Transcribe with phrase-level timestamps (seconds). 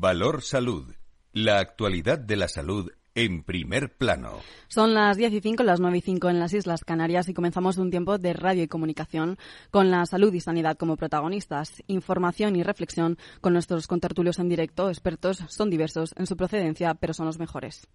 [0.00, 0.94] Valor Salud.
[1.32, 4.40] La actualidad de la salud en primer plano.
[4.68, 7.78] Son las 10 y 5, las 9 y 5 en las Islas Canarias y comenzamos
[7.78, 9.38] un tiempo de radio y comunicación
[9.70, 11.82] con la salud y sanidad como protagonistas.
[11.86, 14.88] Información y reflexión con nuestros contertulios en directo.
[14.88, 17.88] Expertos son diversos en su procedencia, pero son los mejores.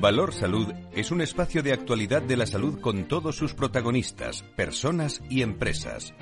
[0.00, 5.20] Valor Salud es un espacio de actualidad de la salud con todos sus protagonistas, personas
[5.28, 6.14] y empresas.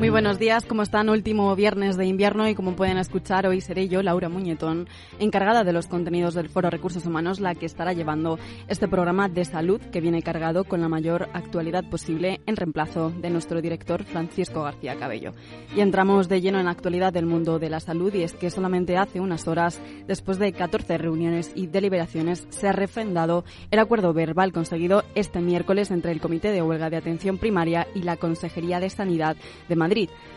[0.00, 1.10] Muy buenos días, ¿cómo están?
[1.10, 5.74] Último viernes de invierno y como pueden escuchar, hoy seré yo, Laura Muñetón, encargada de
[5.74, 10.00] los contenidos del Foro Recursos Humanos, la que estará llevando este programa de salud que
[10.00, 15.34] viene cargado con la mayor actualidad posible en reemplazo de nuestro director Francisco García Cabello.
[15.76, 18.48] Y entramos de lleno en la actualidad del mundo de la salud y es que
[18.48, 24.14] solamente hace unas horas, después de 14 reuniones y deliberaciones, se ha refrendado el acuerdo
[24.14, 28.80] verbal conseguido este miércoles entre el Comité de Huelga de Atención Primaria y la Consejería
[28.80, 29.36] de Sanidad
[29.68, 29.89] de Madrid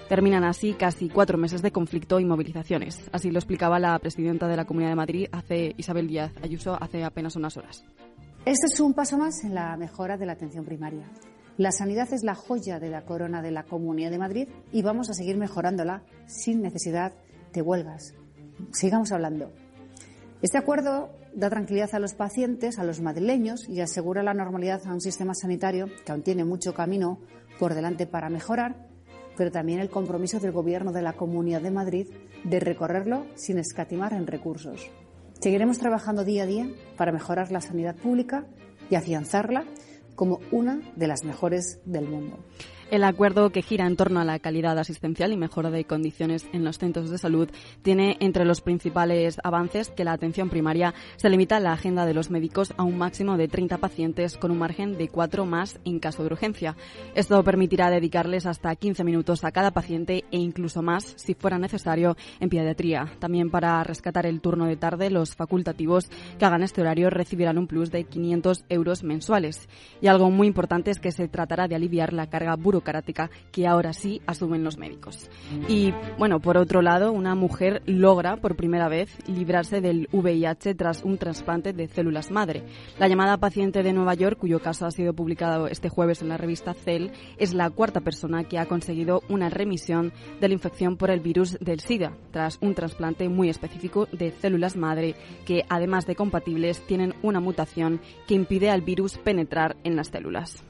[0.10, 3.10] Terminan así casi cuatro meses de conflicto y movilizaciones.
[3.12, 7.04] Así lo explicaba la presidenta de la Comunidad de Madrid, hace Isabel Díaz Ayuso, hace
[7.04, 7.84] apenas unas horas.
[8.46, 11.08] Este es un paso más en la mejora de la atención primaria.
[11.58, 15.10] La sanidad es la joya de la corona de la Comunidad de Madrid y vamos
[15.10, 17.14] a seguir mejorándola sin necesidad
[17.54, 18.16] de huelgas.
[18.72, 19.52] Sigamos hablando.
[20.42, 24.94] Este acuerdo da tranquilidad a los pacientes, a los madrileños y asegura la normalidad a
[24.94, 27.20] un sistema sanitario que aún tiene mucho camino
[27.60, 28.93] por delante para mejorar
[29.38, 32.08] pero también el compromiso del Gobierno de la Comunidad de Madrid
[32.44, 34.90] de recorrerlo sin escatimar en recursos.
[35.40, 38.46] Seguiremos trabajando día a día para mejorar la sanidad pública
[38.90, 39.66] y afianzarla
[40.16, 42.40] como una de las mejores del mundo.
[42.94, 46.64] El acuerdo que gira en torno a la calidad asistencial y mejora de condiciones en
[46.64, 47.50] los centros de salud
[47.82, 52.14] tiene entre los principales avances que la atención primaria se limita a la agenda de
[52.14, 55.98] los médicos a un máximo de 30 pacientes con un margen de 4 más en
[55.98, 56.78] caso de urgencia.
[57.16, 62.16] Esto permitirá dedicarles hasta 15 minutos a cada paciente e incluso más si fuera necesario
[62.40, 63.12] en pediatría.
[63.18, 67.66] También para rescatar el turno de tarde, los facultativos que hagan este horario recibirán un
[67.66, 69.68] plus de 500 euros mensuales.
[70.00, 72.83] Y algo muy importante es que se tratará de aliviar la carga burocrática
[73.52, 75.30] que ahora sí asumen los médicos.
[75.68, 81.04] Y bueno, por otro lado, una mujer logra por primera vez librarse del VIH tras
[81.04, 82.64] un trasplante de células madre.
[83.00, 86.38] La llamada paciente de Nueva York, cuyo caso ha sido publicado este jueves en la
[86.38, 91.10] revista Cell, es la cuarta persona que ha conseguido una remisión de la infección por
[91.10, 95.16] el virus del SIDA, tras un trasplante muy específico de células madre
[95.46, 100.64] que, además de compatibles, tienen una mutación que impide al virus penetrar en las células.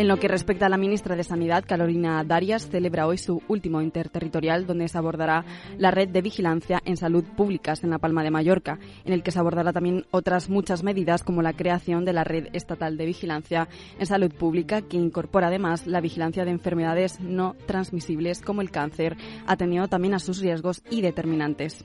[0.00, 3.82] En lo que respecta a la ministra de Sanidad, Carolina Darias, celebra hoy su último
[3.82, 5.44] interterritorial, donde se abordará
[5.76, 9.30] la red de vigilancia en salud públicas en la Palma de Mallorca, en el que
[9.30, 13.68] se abordará también otras muchas medidas como la creación de la red estatal de vigilancia
[13.98, 19.18] en salud pública, que incorpora además la vigilancia de enfermedades no transmisibles como el cáncer,
[19.46, 21.84] atendiendo también a sus riesgos y determinantes.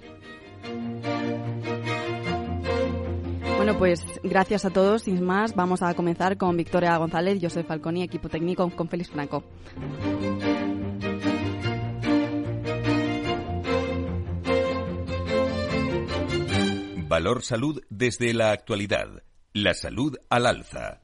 [3.58, 5.04] Bueno, pues gracias a todos.
[5.04, 9.44] Sin más, vamos a comenzar con Victoria González, José Falconi, equipo técnico, con Félix Franco.
[17.08, 19.24] Valor Salud desde la actualidad.
[19.54, 21.02] La salud al alza.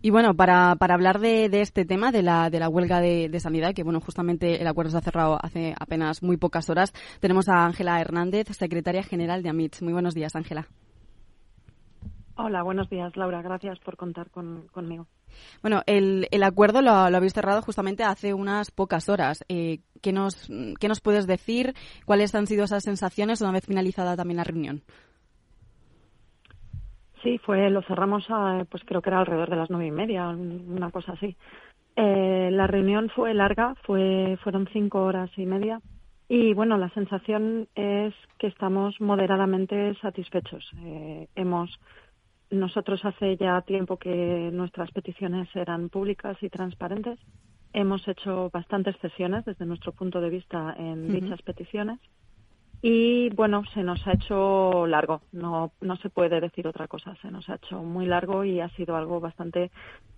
[0.00, 3.38] Y bueno, para, para hablar de, este tema, de la, de la huelga de, de,
[3.38, 7.48] sanidad, que bueno, justamente el acuerdo se ha cerrado hace apenas muy pocas horas, tenemos
[7.48, 9.82] a Ángela Hernández, secretaria general de AMITS.
[9.82, 10.66] Muy buenos días, Ángela.
[12.36, 13.42] Hola, buenos días, Laura.
[13.42, 15.06] Gracias por contar conmigo.
[15.60, 19.44] Bueno, el, el acuerdo lo, habéis cerrado justamente hace unas pocas horas.
[19.48, 20.50] Eh, ¿qué, nos,
[20.80, 21.74] ¿Qué nos puedes decir?
[22.06, 24.82] ¿Cuáles han sido esas sensaciones una vez finalizada también la reunión?
[27.22, 30.28] Sí, fue, lo cerramos, a, pues creo que era alrededor de las nueve y media,
[30.28, 31.36] una cosa así.
[31.94, 35.80] Eh, la reunión fue larga, fue, fueron cinco horas y media.
[36.28, 40.68] Y bueno, la sensación es que estamos moderadamente satisfechos.
[40.82, 41.78] Eh, hemos
[42.52, 47.18] nosotros hace ya tiempo que nuestras peticiones eran públicas y transparentes.
[47.72, 51.98] Hemos hecho bastantes sesiones desde nuestro punto de vista en dichas peticiones.
[52.82, 57.30] Y bueno, se nos ha hecho largo, no, no se puede decir otra cosa, se
[57.30, 59.70] nos ha hecho muy largo y ha sido algo bastante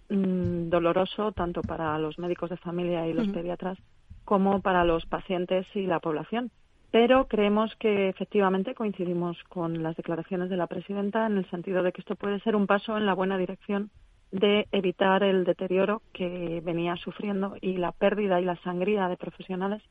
[0.08, 3.78] mm, doloroso tanto para los médicos de familia y los pediatras
[4.24, 6.50] como para los pacientes y la población
[6.94, 11.90] pero creemos que efectivamente coincidimos con las declaraciones de la presidenta en el sentido de
[11.90, 13.90] que esto puede ser un paso en la buena dirección
[14.30, 19.82] de evitar el deterioro que venía sufriendo y la pérdida y la sangría de profesionales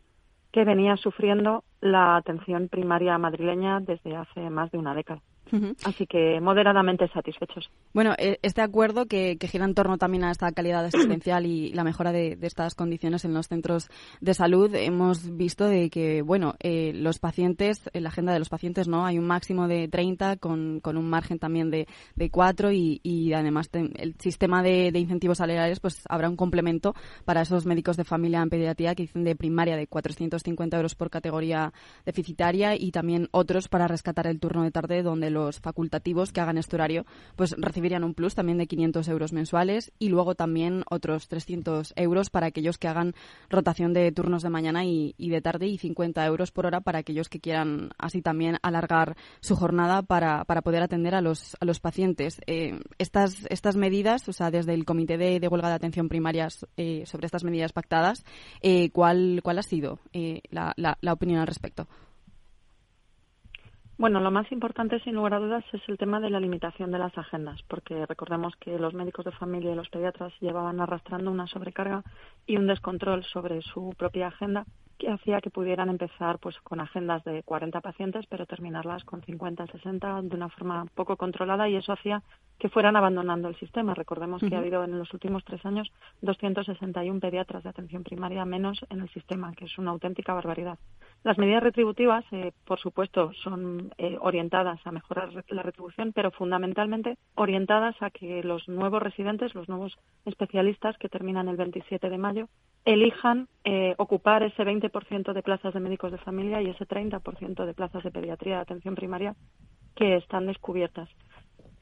[0.53, 5.21] que venía sufriendo la atención primaria madrileña desde hace más de una década.
[5.83, 7.69] Así que moderadamente satisfechos.
[7.93, 12.11] Bueno, este acuerdo que, gira en torno también a esta calidad asistencial y la mejora
[12.11, 17.19] de, estas condiciones en los centros de salud, hemos visto de que, bueno, eh, los
[17.19, 19.05] pacientes, en la agenda de los pacientes, ¿no?
[19.05, 23.69] Hay un máximo de 30 con, con un margen también de, de 4 y, además
[23.73, 28.49] el sistema de, incentivos salariales, pues habrá un complemento para esos médicos de familia en
[28.49, 31.73] pediatría que dicen de primaria de 450 euros por categoría
[32.05, 36.57] deficitaria y también otros para rescatar el turno de tarde donde los facultativos que hagan
[36.57, 41.27] este horario pues recibirían un plus también de 500 euros mensuales y luego también otros
[41.27, 43.13] 300 euros para aquellos que hagan
[43.49, 47.29] rotación de turnos de mañana y, de tarde y 50 euros por hora para aquellos
[47.29, 51.79] que quieran así también alargar su jornada para, para poder atender a los, a los
[51.79, 52.39] pacientes.
[52.45, 56.47] Eh, estas, estas medidas, o sea, desde el Comité de, Huelga de Atención Primaria
[56.77, 58.23] eh, sobre estas medidas pactadas,
[58.61, 59.99] eh, ¿cuál, ¿cuál ha sido
[60.49, 61.87] la, la opinión al respecto?
[63.95, 66.97] Bueno, lo más importante, sin lugar a dudas, es el tema de la limitación de
[66.97, 71.45] las agendas, porque recordemos que los médicos de familia y los pediatras llevaban arrastrando una
[71.45, 72.03] sobrecarga
[72.47, 74.65] y un descontrol sobre su propia agenda
[74.97, 79.67] que hacía que pudieran empezar pues con agendas de 40 pacientes, pero terminarlas con 50,
[79.67, 82.23] 60 de una forma poco controlada y eso hacía
[82.59, 83.93] que fueran abandonando el sistema.
[83.93, 85.91] Recordemos que ha habido en los últimos tres años
[86.21, 90.77] 261 pediatras de atención primaria menos en el sistema, que es una auténtica barbaridad.
[91.23, 97.17] Las medidas retributivas, eh, por supuesto, son eh, orientadas a mejorar la retribución, pero fundamentalmente
[97.35, 102.49] orientadas a que los nuevos residentes, los nuevos especialistas que terminan el 27 de mayo,
[102.85, 107.73] elijan eh, ocupar ese 20% de plazas de médicos de familia y ese 30% de
[107.73, 109.35] plazas de pediatría de atención primaria
[109.95, 111.09] que están descubiertas.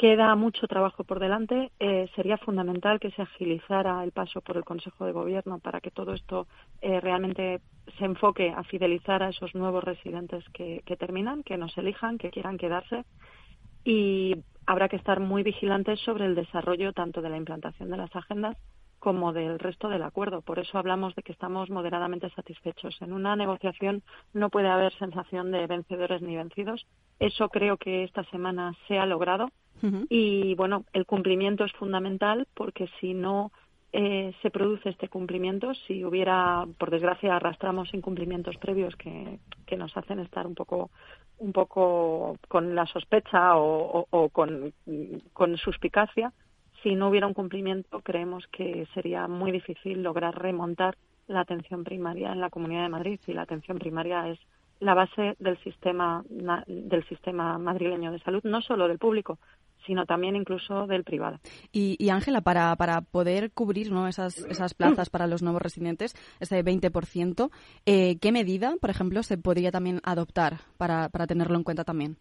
[0.01, 1.71] Queda mucho trabajo por delante.
[1.79, 5.91] Eh, sería fundamental que se agilizara el paso por el Consejo de Gobierno para que
[5.91, 6.47] todo esto
[6.81, 7.61] eh, realmente
[7.99, 12.31] se enfoque a fidelizar a esos nuevos residentes que, que terminan, que nos elijan, que
[12.31, 13.05] quieran quedarse.
[13.85, 18.15] Y habrá que estar muy vigilantes sobre el desarrollo tanto de la implantación de las
[18.15, 18.57] agendas
[19.01, 20.41] como del resto del acuerdo.
[20.41, 22.95] Por eso hablamos de que estamos moderadamente satisfechos.
[23.01, 26.85] En una negociación no puede haber sensación de vencedores ni vencidos.
[27.19, 29.49] Eso creo que esta semana se ha logrado
[30.09, 33.51] y bueno, el cumplimiento es fundamental porque si no
[33.91, 39.97] eh, se produce este cumplimiento, si hubiera, por desgracia, arrastramos incumplimientos previos que, que nos
[39.97, 40.91] hacen estar un poco,
[41.39, 44.71] un poco con la sospecha o, o, con,
[45.33, 46.31] con suspicacia,
[46.83, 50.97] si no hubiera un cumplimiento, creemos que sería muy difícil lograr remontar
[51.27, 54.39] la atención primaria en la Comunidad de Madrid y la atención primaria es
[54.79, 56.23] la base del sistema
[56.67, 59.37] del sistema madrileño de salud, no solo del público,
[59.85, 61.39] sino también incluso del privado.
[61.71, 64.07] Y Ángela, para, para poder cubrir ¿no?
[64.07, 67.51] esas, esas plazas para los nuevos residentes, ese 20%,
[67.85, 72.17] eh, ¿qué medida, por ejemplo, se podría también adoptar para, para tenerlo en cuenta también?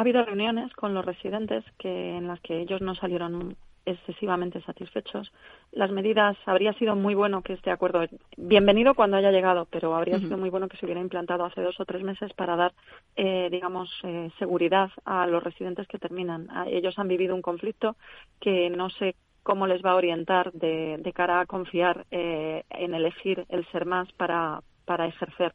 [0.00, 3.54] Ha habido reuniones con los residentes que, en las que ellos no salieron
[3.84, 5.30] excesivamente satisfechos.
[5.72, 8.06] Las medidas, habría sido muy bueno que este acuerdo,
[8.38, 11.78] bienvenido cuando haya llegado, pero habría sido muy bueno que se hubiera implantado hace dos
[11.80, 12.72] o tres meses para dar,
[13.14, 16.48] eh, digamos, eh, seguridad a los residentes que terminan.
[16.68, 17.96] Ellos han vivido un conflicto
[18.40, 23.44] que no sé cómo les va a orientar de, cara a confiar eh, en elegir
[23.50, 25.52] el ser más para, para ejercer.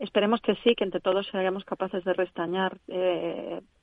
[0.00, 2.78] Esperemos que sí, que entre todos seamos capaces de restañar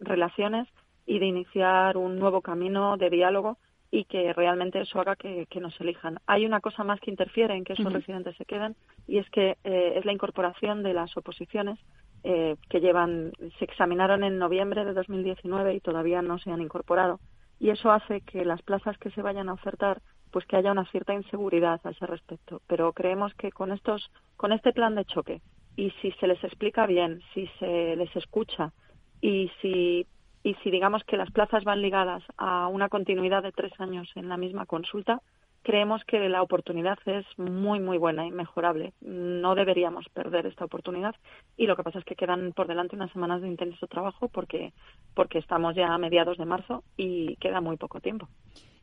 [0.01, 0.67] relaciones
[1.05, 3.57] y de iniciar un nuevo camino de diálogo
[3.91, 6.19] y que realmente eso haga que, nos elijan.
[6.25, 9.57] Hay una cosa más que interfiere en que esos residentes se queden y es que
[9.63, 11.77] eh, es la incorporación de las oposiciones
[12.23, 17.19] eh, que llevan, se examinaron en noviembre de 2019 y todavía no se han incorporado.
[17.59, 20.85] Y eso hace que las plazas que se vayan a ofertar, pues que haya una
[20.85, 22.61] cierta inseguridad a ese respecto.
[22.67, 25.41] Pero creemos que con estos, con este plan de choque
[25.75, 28.71] y si se les explica bien, si se les escucha
[29.21, 30.05] y si
[30.43, 34.27] y si digamos que las plazas van ligadas a una continuidad de tres años en
[34.27, 35.21] la misma consulta,
[35.61, 38.93] creemos que la oportunidad es muy, muy buena y mejorable.
[39.01, 41.15] No deberíamos perder esta oportunidad
[41.57, 44.73] y lo que pasa es que quedan por delante unas semanas de intenso trabajo porque,
[45.13, 48.27] porque estamos ya a mediados de marzo y queda muy poco tiempo.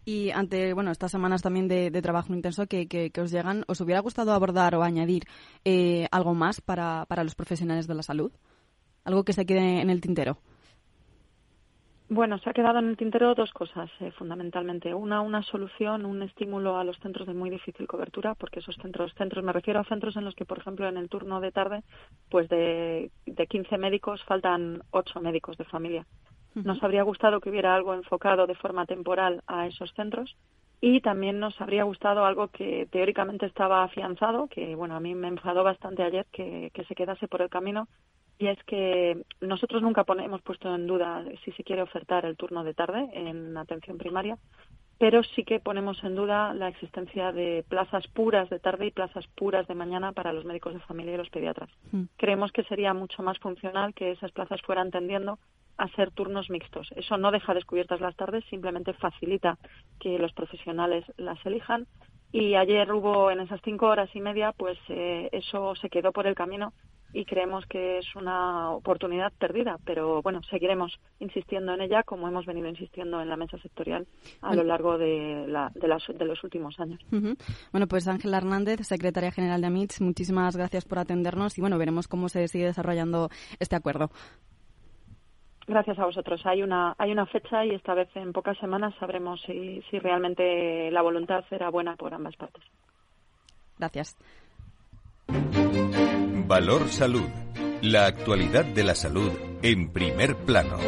[0.05, 4.33] Y ante bueno estas semanas también de, trabajo intenso que, os llegan, ¿os hubiera gustado
[4.33, 5.25] abordar o añadir
[5.65, 8.33] eh, algo más para, para los profesionales de la salud?
[9.09, 10.37] ¿Algo que se quede en el tintero?
[12.11, 14.93] Bueno, se ha quedado en el tintero dos cosas eh, fundamentalmente.
[14.93, 19.15] Una, una solución, un estímulo a los centros de muy difícil cobertura, porque esos centros,
[19.15, 21.85] centros, me refiero a centros en los que, por ejemplo, en el turno de tarde,
[22.29, 26.07] pues de, de 15 médicos faltan 8 médicos de familia.
[26.55, 30.37] Nos habría gustado que hubiera algo enfocado de forma temporal a esos centros
[30.81, 35.29] y también nos habría gustado algo que teóricamente estaba afianzado, que bueno, a mí me
[35.29, 37.89] enfadó bastante ayer que, que se quedase por el camino,
[38.39, 42.63] y es que nosotros nunca hemos puesto en duda si se quiere ofertar el turno
[42.63, 44.39] de tarde en atención primaria,
[44.99, 49.27] pero sí que ponemos en duda la existencia de plazas puras de tarde y plazas
[49.29, 51.71] puras de mañana para los médicos de familia y los pediatras.
[51.91, 52.05] Mm.
[52.17, 55.39] Creemos que sería mucho más funcional que esas plazas fueran tendiendo
[55.79, 56.89] a ser turnos mixtos.
[56.97, 59.59] Eso no deja descubiertas las tardes, simplemente facilita
[60.01, 61.87] que los profesionales las elijan.
[62.31, 66.27] Y ayer hubo en esas cinco horas y media, pues eh, eso se quedó por
[66.27, 66.75] el camino
[67.13, 72.45] y creemos que es una oportunidad perdida, pero bueno, seguiremos insistiendo en ella como hemos
[72.45, 74.07] venido insistiendo en la mesa sectorial
[74.43, 77.01] a lo largo de, la, de, las, de los últimos años.
[77.73, 82.09] Bueno, pues Ángela Hernández, secretaria general de AMITS, muchísimas gracias por atendernos y bueno, veremos
[82.09, 84.11] cómo se sigue desarrollando este acuerdo.
[85.69, 86.41] Gracias a vosotros.
[86.47, 90.91] Hay una, hay una fecha y esta vez en pocas semanas sabremos si, si realmente
[90.91, 92.65] la voluntad será buena por ambas partes.
[93.79, 94.17] Gracias.
[96.47, 97.29] Valor Salud.
[97.83, 99.31] La actualidad de la salud
[99.63, 100.79] en primer plano.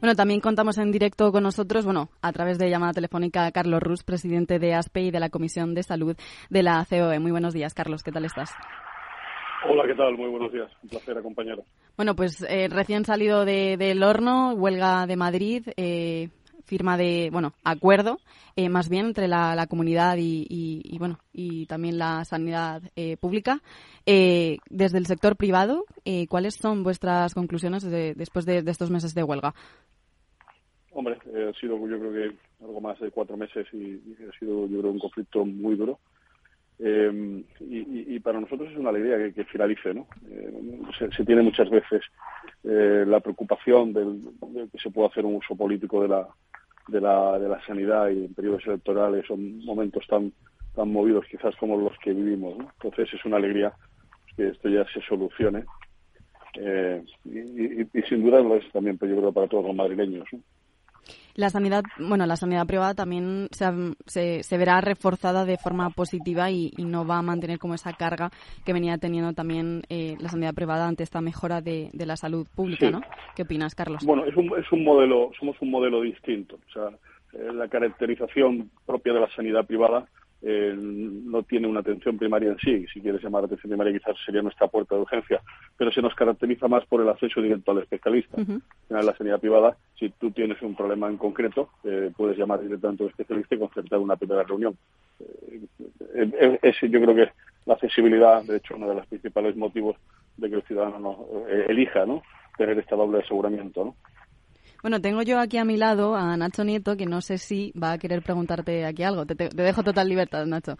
[0.00, 4.02] Bueno, también contamos en directo con nosotros, bueno, a través de llamada telefónica, Carlos Rus,
[4.02, 6.16] presidente de ASPE y de la Comisión de Salud
[6.48, 7.20] de la COE.
[7.20, 8.50] Muy buenos días, Carlos, ¿qué tal estás?
[9.68, 10.16] Hola, ¿qué tal?
[10.16, 10.70] Muy buenos días.
[10.82, 11.66] Un placer acompañaros.
[11.96, 16.28] Bueno, pues eh, recién salido del horno, huelga de Madrid, eh,
[16.64, 18.18] firma de, bueno, acuerdo,
[18.56, 22.82] eh, más bien entre la, comunidad y, bueno, y también la sanidad
[23.20, 23.60] pública.
[24.06, 25.84] desde el sector privado,
[26.28, 27.84] ¿cuáles son vuestras conclusiones
[28.16, 29.52] después de, estos meses de huelga?
[30.92, 33.94] Hombre, ha sido yo creo que algo más de cuatro meses y,
[34.26, 35.98] ha sido yo creo un conflicto muy duro
[36.82, 40.06] eh, y, para nosotros es una alegría que, finalice, ¿no?
[40.30, 40.80] Eh,
[41.14, 42.02] se, tiene muchas veces
[42.64, 46.26] eh, la preocupación de que se pueda hacer un uso político de la,
[46.88, 50.32] de la, de la sanidad y en periodos electorales son momentos tan,
[50.74, 52.56] tan movidos quizás como los que vivimos.
[52.58, 53.74] Entonces es una alegría
[54.34, 55.64] que esto ya se solucione
[57.24, 60.40] y, y, sin duda lo es también, pero yo creo, para todos los madrileños, ¿no?
[61.34, 66.72] La sanidad, bueno, la sanidad privada también se, se, verá reforzada de forma positiva y,
[66.78, 68.30] no va a mantener como esa carga
[68.64, 72.90] que venía teniendo también eh, la sanidad privada ante esta mejora de, la salud pública,
[72.90, 73.00] ¿no?
[73.36, 74.04] ¿Qué opinas, Carlos?
[74.04, 76.58] Bueno, es un, es un modelo, somos un modelo distinto.
[76.68, 76.88] O sea,
[77.32, 80.08] eh, la caracterización propia de la sanidad privada
[80.42, 82.86] eh, no tiene una atención primaria en sí.
[82.92, 85.40] Si quieres llamar atención primaria, quizás sería nuestra puerta de urgencia,
[85.76, 88.38] pero se nos caracteriza más por el acceso directo al especialista.
[88.38, 93.04] En la sanidad privada, si tú tienes un problema en concreto, eh, puedes llamar directamente
[93.04, 94.76] al especialista y concertar una primera reunión.
[95.20, 97.32] Eh, ese yo creo que
[97.66, 99.96] la accesibilidad, de hecho, uno de los principales motivos
[100.38, 101.26] de que el ciudadano
[101.68, 102.22] elija ¿no?
[102.56, 103.84] tener este doble aseguramiento.
[103.84, 103.96] ¿no?
[104.82, 107.92] Bueno, tengo yo aquí a mi lado a Nacho Nieto, que no sé si va
[107.92, 109.26] a querer preguntarte aquí algo.
[109.26, 110.78] Te, dejo total libertad, Nacho.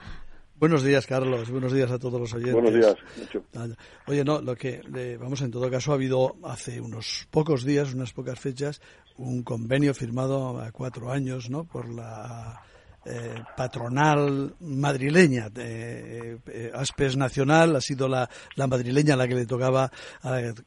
[0.57, 1.50] Buenos días, Carlos.
[1.50, 2.54] Buenos días a todos los oyentes.
[2.54, 3.76] Buenos días, Nacho.
[4.07, 4.83] Oye, no, lo que,
[5.19, 8.80] vamos, en todo caso, ha habido hace unos pocos días, unas pocas fechas,
[9.16, 11.64] un convenio firmado a cuatro años, ¿no?
[11.64, 12.62] Por la
[13.02, 15.49] eh, patronal madrileña.
[15.57, 19.90] Eh, eh, Aspes Nacional ha sido la, la, madrileña a la que le tocaba,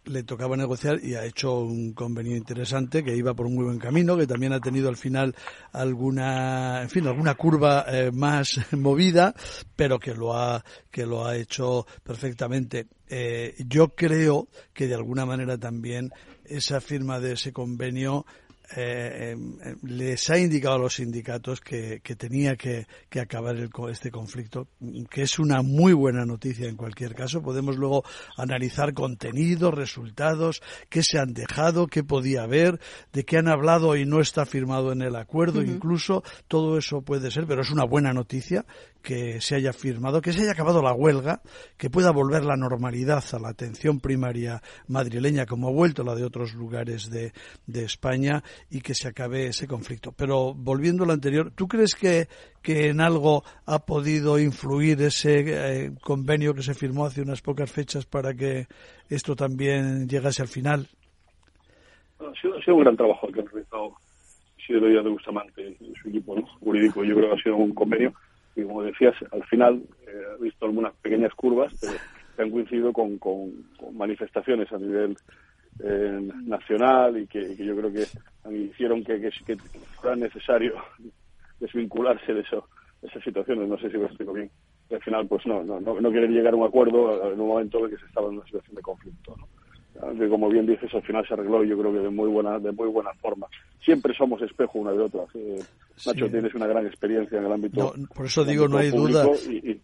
[0.06, 3.78] le tocaba negociar y ha hecho un convenio interesante que iba por un muy buen
[3.78, 5.36] camino, que también ha tenido al final
[5.74, 9.36] alguna, en fin, alguna curva más movida,
[9.76, 12.88] pero que lo ha, que lo ha hecho perfectamente.
[13.68, 16.12] yo creo que de alguna manera también
[16.46, 18.26] esa firma de ese convenio
[18.76, 22.88] eh, em, em, les ha indicado a los sindicatos que, tenía que,
[23.20, 23.56] acabar
[23.90, 24.68] este conflicto,
[25.10, 27.42] que es una muy buena noticia en cualquier caso.
[27.42, 28.04] Podemos luego
[28.38, 32.80] analizar contenidos, resultados, qué se han dejado, qué podía haber,
[33.12, 37.32] de qué han hablado y no está firmado en el acuerdo, incluso todo eso puede
[37.32, 38.66] ser, pero es una buena noticia
[39.04, 41.42] que se haya firmado, que se haya acabado la huelga,
[41.78, 46.24] que pueda volver la normalidad a la atención primaria madrileña como ha vuelto la de
[46.24, 47.34] otros lugares de,
[47.68, 48.42] de España
[48.72, 50.14] y que se acabe ese conflicto.
[50.14, 52.28] Pero volviendo a lo anterior, ¿tú crees que,
[52.62, 57.70] que en algo ha podido influir ese eh, convenio que se firmó hace unas pocas
[57.70, 58.68] fechas para que
[59.10, 60.88] esto también llegase al final?
[62.20, 63.96] Ha sido, ha sido un gran trabajo que ha realizado
[64.58, 67.04] Isidro de Bustamante y su equipo jurídico.
[67.04, 68.14] Yo creo que ha sido un convenio
[68.56, 71.94] y como decías, al final eh, he visto algunas pequeñas curvas pero
[72.36, 73.20] que han coincidido con,
[73.94, 75.18] manifestaciones a nivel
[75.84, 78.06] eh, nacional y que, yo creo que
[78.52, 79.58] hicieron que, que,
[80.00, 80.76] fuera necesario
[81.60, 82.68] desvincularse de eso
[83.02, 83.68] esas situaciones.
[83.68, 84.50] No sé si lo explico bien.
[84.92, 87.92] al final, pues no, no, no, quieren llegar a un acuerdo en un momento en
[87.92, 89.36] que se estaba en una situación de conflicto.
[90.18, 92.72] Que como bien dices, al final se arregló yo creo que de muy buena, de
[92.72, 93.48] muy buena forma.
[93.84, 95.22] Siempre somos espejo una de otra.
[96.06, 97.94] Nacho, tienes una gran experiencia en el ámbito.
[98.14, 99.26] por eso digo, no hay duda.
[99.46, 99.80] Y,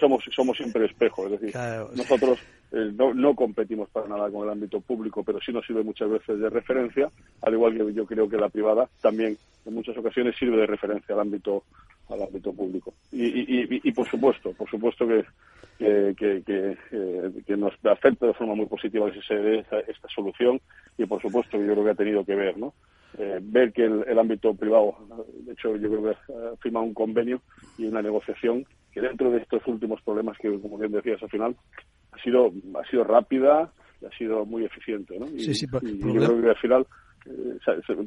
[0.00, 1.54] somos, somos siempre espejo, es decir,
[1.94, 2.38] nosotros
[2.72, 6.08] eh, no, no competimos para nada con el ámbito público, pero sí nos sirve muchas
[6.08, 7.10] veces de referencia,
[7.42, 11.14] al igual que yo creo que la privada también en muchas ocasiones sirve de referencia
[11.14, 11.64] al ámbito
[12.08, 12.94] al ámbito público.
[13.12, 15.22] Y, y, y, por supuesto, por supuesto que,
[15.78, 16.76] que, que,
[17.46, 20.60] que, nos afecta de forma muy positiva que se dé esta, esta, solución
[20.96, 22.74] y por supuesto yo creo que ha tenido que ver, ¿no?
[23.16, 24.96] Eh, ver que el, ámbito privado,
[25.44, 27.40] de hecho yo creo que ha firmado un convenio
[27.78, 31.56] y una negociación que dentro de estos últimos problemas que, como bien decías al final,
[32.12, 35.26] ha sido, ha sido rápida y ha sido muy eficiente, ¿no?
[35.28, 36.86] Y, sí, sí, y yo creo que al final eh,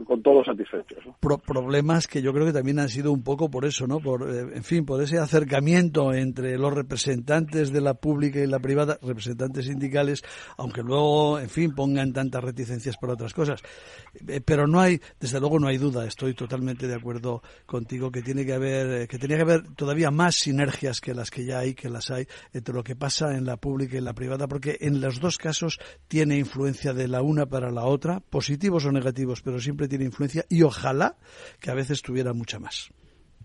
[0.05, 1.03] con todos satisfechos.
[1.45, 3.99] problemas que yo creo que también han sido un poco por eso, ¿no?
[3.99, 8.59] Por, eh, en fin, por ese acercamiento entre los representantes de la pública y la
[8.59, 10.23] privada, representantes sindicales,
[10.57, 13.61] aunque luego, en fin, pongan tantas reticencias por otras cosas.
[14.27, 18.21] Eh, pero no hay, desde luego no hay duda, estoy totalmente de acuerdo contigo que
[18.21, 21.73] tiene que haber, que tenía que haber todavía más sinergias que las que ya hay,
[21.73, 25.01] que las hay, entre lo que pasa en la pública y la privada, porque en
[25.01, 29.41] los dos casos tiene influencia de la una para la otra, positivos o negativos negativos,
[29.41, 31.17] pero siempre tiene influencia y ojalá
[31.59, 32.89] que a veces tuviera mucha más.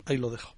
[0.06, 0.54] Ahí lo dejo.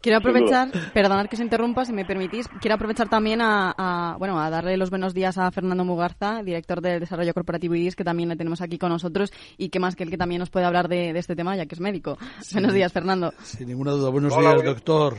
[0.00, 4.48] Quiero aprovechar, perdonad que se interrumpa, si me permitís, quiero aprovechar también a, bueno, a
[4.48, 8.36] darle los buenos días a Fernando Mugarza, director de Desarrollo Corporativo IDIS, que también le
[8.36, 11.10] tenemos aquí con nosotros y que más que él que también nos puede hablar de,
[11.10, 12.16] este tema, ya que es médico.
[12.52, 13.32] buenos días, Fernando.
[13.42, 14.10] Sin ninguna duda.
[14.10, 15.14] Buenos días, doctor.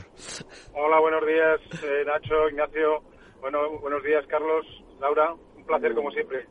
[0.73, 3.03] Hola, buenos días, eh, Nacho, Ignacio.
[3.41, 4.65] Bueno, buenos días, Carlos,
[5.01, 5.33] Laura.
[5.57, 6.47] Un placer, como siempre.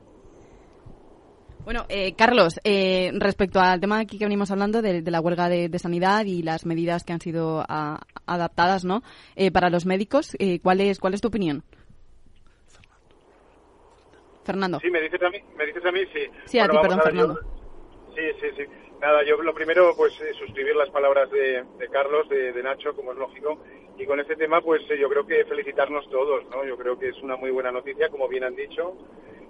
[1.69, 5.79] Bueno, eh, Carlos, eh, respecto al tema aquí que venimos hablando de, la huelga de,
[5.79, 7.63] sanidad y las medidas que han sido
[8.25, 9.03] adaptadas, ¿no?
[9.37, 11.63] Eh, para los médicos, ¿cuál es cuál es tu opinión?
[14.45, 14.81] Fernando.
[14.81, 16.21] Sí, me dices a mí, me dices a mí, sí.
[16.47, 17.39] Sí, a ti, perdón, Fernando.
[18.17, 18.88] sí, sí, sí.
[19.01, 23.19] Nada, yo lo primero, pues suscribir las palabras de, Carlos, de, de, Nacho, como es
[23.19, 23.59] lógico,
[23.97, 26.65] y con este tema, pues yo creo que felicitarnos todos, ¿no?
[26.65, 28.97] Yo creo que es una muy buena noticia, como bien han dicho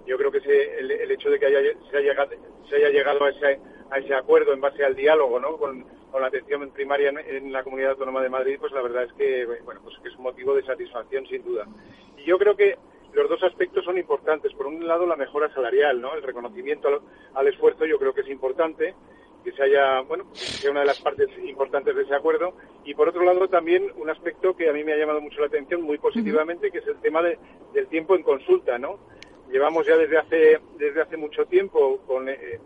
[0.09, 0.39] yo creo que
[0.79, 1.59] el, hecho de que haya,
[1.91, 2.31] se, haya llegado,
[2.67, 3.59] se haya llegado a ese,
[3.91, 5.55] a ese acuerdo en base al diálogo ¿no?
[5.57, 5.85] con,
[6.19, 9.81] la atención primaria en, la Comunidad Autónoma de Madrid, pues la verdad es que, bueno,
[9.83, 11.67] pues que es un motivo de satisfacción sin duda.
[12.17, 12.75] Y yo creo que
[13.13, 14.51] los dos aspectos son importantes.
[14.53, 16.15] Por un lado, la mejora salarial, ¿no?
[16.15, 17.03] El reconocimiento
[17.35, 18.95] al, esfuerzo yo creo que es importante
[19.43, 22.53] que se haya, bueno, que sea una de las partes importantes de ese acuerdo.
[22.85, 25.47] Y por otro lado, también un aspecto que a mí me ha llamado mucho la
[25.47, 28.99] atención muy positivamente, que es el tema del tiempo en consulta, ¿no?
[29.51, 32.59] llevamos ya desde hace desde hace mucho tiempo con eh,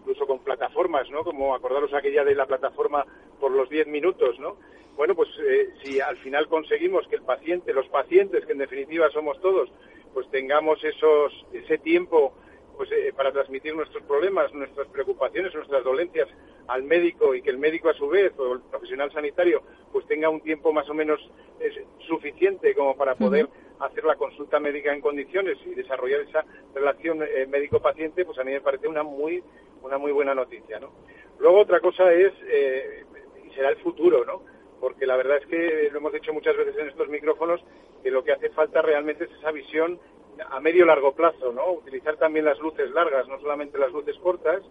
[0.00, 1.24] incluso con plataformas, ¿no?
[1.24, 3.04] Como acordaros aquella de la plataforma
[3.40, 4.56] por los 10 minutos, ¿no?
[4.96, 9.10] Bueno, pues eh, si al final conseguimos que el paciente, los pacientes, que en definitiva
[9.10, 9.70] somos todos,
[10.14, 12.34] pues tengamos esos ese tiempo
[12.76, 16.28] pues eh, para transmitir nuestros problemas, nuestras preocupaciones, nuestras dolencias
[16.68, 19.62] al médico y que el médico a su vez o el profesional sanitario
[19.92, 21.20] pues tenga un tiempo más o menos
[22.06, 23.48] suficiente como para poder
[23.80, 28.52] hacer la consulta médica en condiciones y desarrollar esa relación eh, médico-paciente, pues a mí
[28.52, 29.42] me parece una muy
[29.82, 30.90] una muy buena noticia, ¿no?
[31.38, 33.04] Luego otra cosa es eh,
[33.46, 34.42] y será el futuro, ¿no?
[34.80, 37.60] Porque la verdad es que lo hemos dicho muchas veces en estos micrófonos
[38.02, 39.98] que lo que hace falta realmente es esa visión
[40.50, 41.72] a medio largo plazo, ¿no?
[41.72, 44.62] Utilizar también las luces largas, no solamente las luces cortas,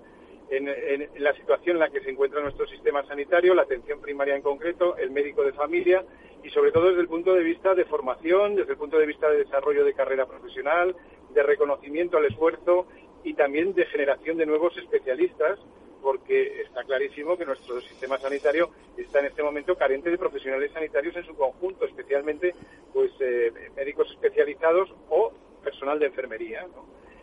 [0.50, 4.42] en, la situación en la que se encuentra nuestro sistema sanitario, la atención primaria en
[4.42, 6.04] concreto, el médico de familia
[6.44, 9.30] y sobre todo desde el punto de vista de formación, desde el punto de vista
[9.30, 10.96] de desarrollo de carrera profesional,
[11.34, 12.86] de reconocimiento al esfuerzo
[13.24, 15.60] y también de generación de nuevos especialistas,
[16.04, 21.16] porque está clarísimo que nuestro sistema sanitario está en este momento carente de profesionales sanitarios
[21.16, 22.54] en su conjunto, especialmente
[22.94, 25.34] pues eh, médicos especializados o
[25.66, 26.66] personal de enfermería.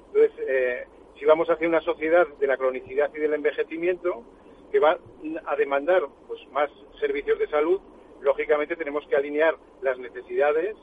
[0.07, 0.85] Entonces, eh,
[1.19, 4.25] si vamos hacia una sociedad de la cronicidad y del envejecimiento
[4.71, 4.99] que va
[5.47, 6.69] a demandar pues, más
[7.01, 7.81] servicios de salud,
[8.21, 10.77] lógicamente tenemos que alinear las necesidades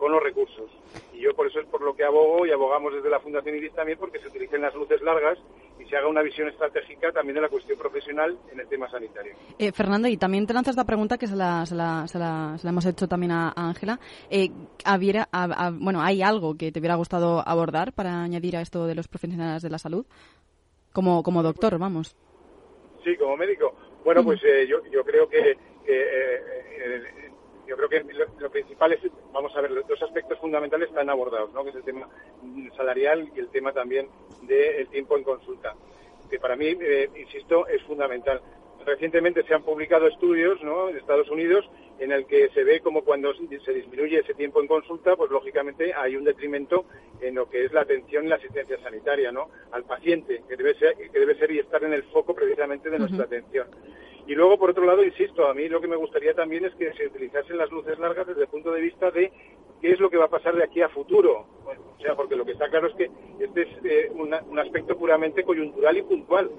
[0.00, 0.70] con los recursos.
[1.12, 3.74] Y yo por eso es por lo que abogo y abogamos desde la Fundación IDIS
[3.74, 5.38] también porque se utilicen las luces largas
[5.78, 9.34] y se haga una visión estratégica también de la cuestión profesional en el tema sanitario.
[9.58, 12.56] Eh, Fernando, y también te lanzo esta pregunta que se la, se la, se la,
[12.64, 14.00] hemos hecho también a Ángela.
[14.30, 14.48] Eh,
[15.78, 19.62] bueno, ¿hay algo que te hubiera gustado abordar para añadir a esto de los profesionales
[19.62, 20.06] de la salud?
[20.94, 22.16] Como, como doctor, vamos.
[23.04, 23.74] Sí, como médico.
[24.02, 25.58] Bueno, pues eh, yo, yo creo que,
[27.70, 28.02] yo creo que
[28.40, 29.00] lo, principal es,
[29.32, 31.62] vamos a ver, los dos aspectos fundamentales están abordados, ¿no?
[31.62, 32.08] que es el tema
[32.76, 34.08] salarial y el tema también
[34.42, 35.76] del tiempo en consulta,
[36.28, 38.40] que para mí, eh, insisto, es fundamental.
[38.84, 40.88] Recientemente se han publicado estudios ¿no?
[40.88, 41.64] en Estados Unidos
[42.00, 45.92] en el que se ve como cuando se disminuye ese tiempo en consulta, pues lógicamente
[45.94, 46.86] hay un detrimento
[47.20, 49.50] en lo que es la atención y la asistencia sanitaria, ¿no?
[49.70, 52.98] Al paciente, que debe ser, que debe ser y estar en el foco precisamente de
[52.98, 53.68] nuestra atención.
[54.26, 56.90] Y luego, por otro lado, insisto, a mí lo que me gustaría también es que
[56.94, 59.30] se utilizasen las luces largas desde el punto de vista de
[59.82, 61.44] qué es lo que va a pasar de aquí a futuro.
[61.66, 63.10] o sea, porque lo que está claro es que
[63.40, 66.50] este es eh, un aspecto puramente coyuntural y puntual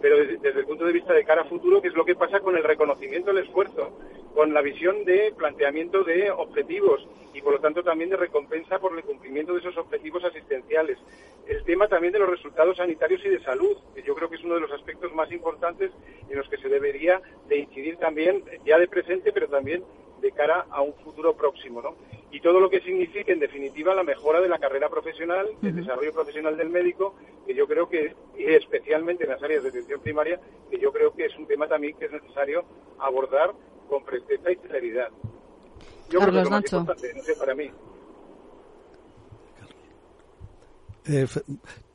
[0.00, 2.40] pero desde, el punto de vista de cara a futuro, ¿qué es lo que pasa
[2.40, 3.90] con el reconocimiento del esfuerzo,
[4.34, 8.96] con la visión de planteamiento de objetivos y por lo tanto también de recompensa por
[8.96, 10.98] el cumplimiento de esos objetivos asistenciales.
[11.46, 14.44] El tema también de los resultados sanitarios y de salud, que yo creo que es
[14.44, 15.90] uno de los aspectos más importantes
[16.28, 19.84] en los que se debería de incidir también ya de presente, pero también
[20.20, 21.96] de cara a un futuro próximo, ¿no?
[22.30, 26.12] Y todo lo que signifique, en definitiva, la mejora de la carrera profesional, el desarrollo
[26.12, 27.14] profesional del médico,
[27.46, 30.38] que yo creo que, especialmente en las áreas de atención primaria,
[30.70, 32.64] que yo creo que es un tema también que es necesario
[32.98, 33.52] abordar
[33.90, 35.08] con presteza y celeridad.
[36.08, 36.78] Yo creo que es Nacho.
[36.78, 37.70] importante, no sé, para mí.
[41.06, 41.26] Eh,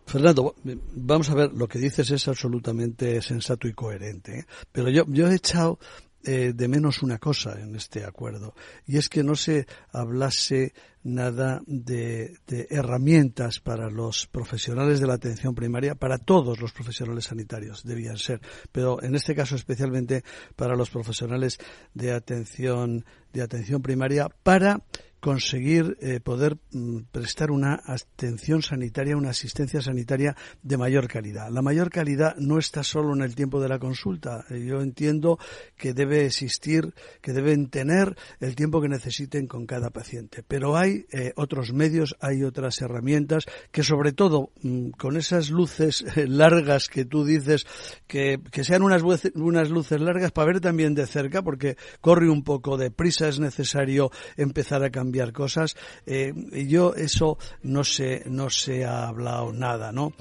[0.06, 0.56] Fernando,
[0.94, 4.46] vamos a ver, lo que dices es absolutamente sensato y coherente, ¿eh?
[4.72, 5.80] pero yo, yo he echado
[6.26, 8.56] eh, de menos una cosa en este acuerdo,
[8.88, 15.54] y es que no se hablase nada de, herramientas para los profesionales de la atención
[15.54, 20.24] primaria, para todos los profesionales sanitarios debían ser, pero en este caso especialmente
[20.56, 21.60] para los profesionales
[21.94, 24.82] de atención de atención primaria para
[25.26, 31.50] conseguir eh, poder mm, prestar una atención sanitaria, una asistencia sanitaria de mayor calidad.
[31.50, 34.46] La mayor calidad no está solo en el tiempo de la consulta.
[34.52, 35.40] Eh, yo entiendo
[35.78, 40.44] que debe existir, que deben tener el tiempo que necesiten con cada paciente.
[40.48, 46.06] Pero hay eh, otros medios, hay otras herramientas que sobre todo mm, con esas luces
[46.16, 47.66] largas que tú dices,
[48.06, 49.02] que, que sean unas,
[49.34, 53.40] unas luces largas para ver también de cerca, porque corre un poco de prisa, es
[53.40, 55.76] necesario empezar a cambiar cosas.
[56.06, 56.34] Eh,
[56.68, 60.14] yo eso no se, no se ha hablado nada, ¿no?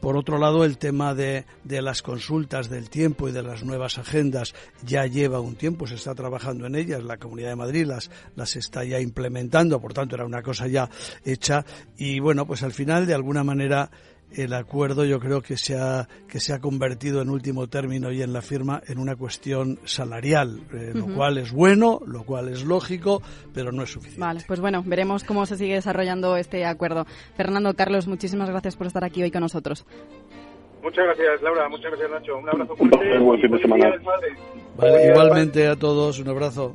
[0.00, 3.96] Por otro lado, el tema de, de, las consultas del tiempo y de las nuevas
[3.98, 4.52] agendas
[4.84, 8.56] ya lleva un tiempo, se está trabajando en ellas, la Comunidad de Madrid las, las
[8.56, 10.90] está ya implementando, por tanto era una cosa ya
[11.24, 11.64] hecha
[11.96, 13.88] y bueno, pues al final de alguna manera
[14.34, 18.22] el acuerdo yo creo que se ha que se ha convertido en último término y
[18.22, 22.64] en la firma en una cuestión salarial, eh, lo cual es bueno, lo cual es
[22.64, 23.22] lógico,
[23.54, 24.20] pero no es suficiente.
[24.20, 27.06] Vale, pues bueno, veremos cómo se sigue desarrollando este acuerdo.
[27.36, 29.86] Fernando, Carlos, muchísimas gracias por estar aquí hoy con nosotros.
[30.82, 31.68] Muchas gracias, Laura.
[31.68, 32.38] Muchas gracias, Nacho.
[32.38, 33.18] Un abrazo fuerte.
[33.18, 33.94] buen fin de semana.
[34.76, 36.74] Vale, igualmente a todos, un abrazo.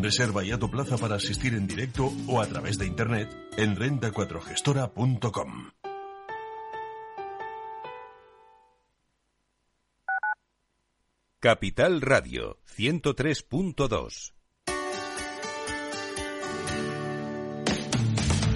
[0.00, 5.70] Reserva ya tu plaza para asistir en directo o a través de internet en renta4gestora.com.
[11.40, 14.37] Capital Radio 103.2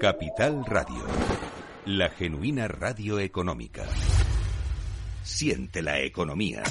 [0.00, 1.04] Capital Radio,
[1.86, 3.84] la genuina radio económica.
[5.22, 6.62] Siente la economía.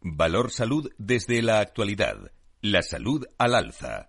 [0.00, 2.32] Valor salud desde la actualidad.
[2.60, 4.06] La salud al alza.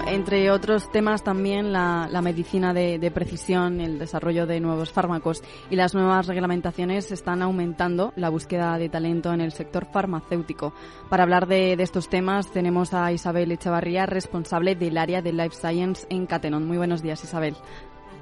[0.00, 5.94] Entre otros temas también la, medicina de, precisión, el desarrollo de nuevos fármacos y las
[5.94, 10.72] nuevas reglamentaciones están aumentando la búsqueda de talento en el sector farmacéutico.
[11.08, 16.06] Para hablar de, estos temas tenemos a Isabel Echevarría, responsable del área de Life Science
[16.08, 16.66] en Catenon.
[16.66, 17.56] Muy buenos días, Isabel.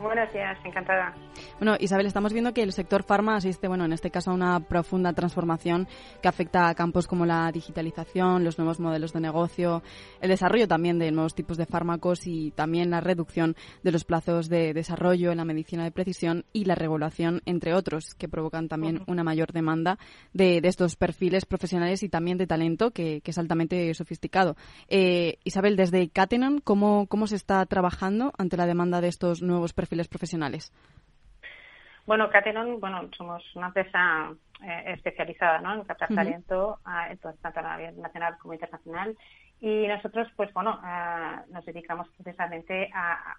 [0.03, 1.15] Buenos días, encantada.
[1.61, 4.59] Bueno, Isabel, estamos viendo que el sector farma asiste, bueno, en este caso a una
[4.59, 5.87] profunda transformación
[6.21, 9.85] que afecta a campos como la digitalización, los nuevos modelos de negocio,
[10.21, 14.49] el desarrollo también de nuevos tipos de fármacos y también la reducción de los plazos
[14.49, 19.05] de desarrollo en la medicina de precisión y la regulación, entre otros, que provocan también
[19.07, 19.99] una mayor demanda
[20.33, 24.57] de, estos perfiles profesionales y también de talento que, es altamente sofisticado.
[24.89, 29.73] Eh, Isabel, desde Catenan, ¿cómo, ¿cómo se está trabajando ante la demanda de estos nuevos
[29.73, 30.73] perfiles profesionales?
[32.05, 35.75] Bueno, Catenon, bueno, somos una empresa eh, especializada ¿no?
[35.75, 36.79] en captar talento,
[37.41, 39.17] tanto a nivel nacional como internacional.
[39.61, 43.37] Y nosotros, pues bueno, eh, nos dedicamos precisamente a,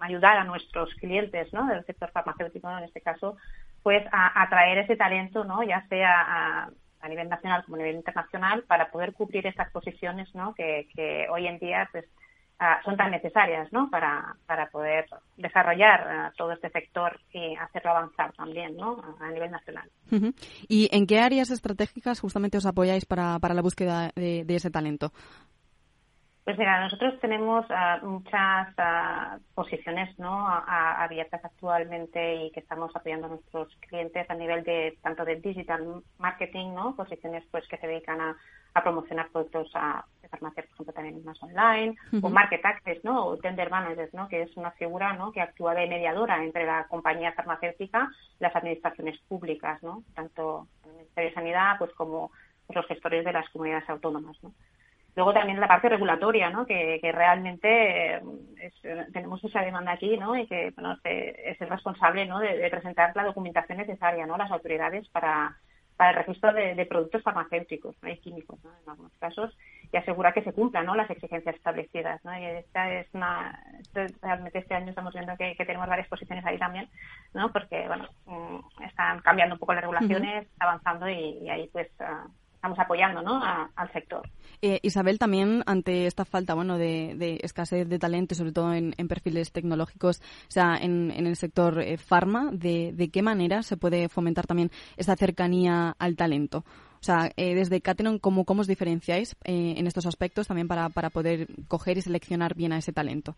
[0.00, 1.66] ayudar a nuestros clientes ¿no?
[1.66, 3.36] del sector farmacéutico, en este caso,
[3.84, 5.62] pues a atraer ese talento, ¿no?
[5.62, 10.34] ya sea a, a, nivel nacional como a nivel internacional, para poder cubrir estas posiciones
[10.34, 10.54] ¿no?
[10.54, 12.06] que, que hoy en día pues
[12.84, 13.90] son tan necesarias ¿no?
[13.90, 19.02] para, para poder desarrollar todo este sector y hacerlo avanzar también ¿no?
[19.20, 19.88] a, nivel nacional.
[20.68, 25.12] ¿Y en qué áreas estratégicas justamente os apoyáis para, para la búsqueda de, ese talento?
[26.44, 27.64] Pues mira, nosotros tenemos
[28.02, 28.68] muchas
[29.54, 30.46] posiciones ¿no?
[30.46, 36.02] abiertas actualmente y que estamos apoyando a nuestros clientes a nivel de tanto de digital
[36.18, 36.94] marketing, ¿no?
[36.96, 38.36] posiciones pues que se dedican a
[38.74, 43.24] a promocionar productos a, de farmacia, por ejemplo, también más online, o market access, ¿no?
[43.24, 44.28] O tender managers, ¿no?
[44.28, 45.30] Que es una figura, ¿no?
[45.30, 50.02] Que actúa de mediadora entre la compañía farmacéutica y las administraciones públicas, ¿no?
[50.14, 52.32] Tanto el Ministerio de Sanidad, pues como
[52.68, 54.52] los gestores de las comunidades autónomas, ¿no?
[55.16, 56.66] Luego también la parte regulatoria, ¿no?
[56.66, 60.36] Que, que realmente eh, tenemos esa demanda aquí, ¿no?
[60.36, 62.40] Y que bueno, es el responsable, ¿no?
[62.40, 64.36] De, de, presentar la documentación necesaria, ¿no?
[64.36, 65.56] Las autoridades para
[65.96, 69.56] para el registro de, productos farmacéuticos y químicos en algunos casos
[69.92, 70.94] y asegura que se cumplan ¿no?
[70.96, 72.24] las exigencias establecidas.
[72.24, 72.36] ¿no?
[72.36, 73.62] Y esta es una,
[74.20, 76.88] realmente este año estamos viendo que, tenemos varias posiciones ahí también,
[77.32, 77.52] ¿no?
[77.52, 82.26] porque bueno, mm, están cambiando un poco las regulaciones, avanzando y, ahí pues ah,
[82.64, 83.42] estamos apoyando ¿no?
[83.44, 84.26] al sector.
[84.62, 89.52] Eh, Isabel, también ante esta falta bueno, de, escasez de talento, sobre todo en, perfiles
[89.52, 94.70] tecnológicos, o sea, en, el sector eh, farma, de, qué manera se puede fomentar también
[94.96, 96.64] esa cercanía al talento?
[97.00, 101.10] O sea, eh, desde Catenon, ¿cómo, ¿cómo os diferenciáis en estos aspectos también para, para
[101.10, 103.36] poder coger y seleccionar bien a ese talento?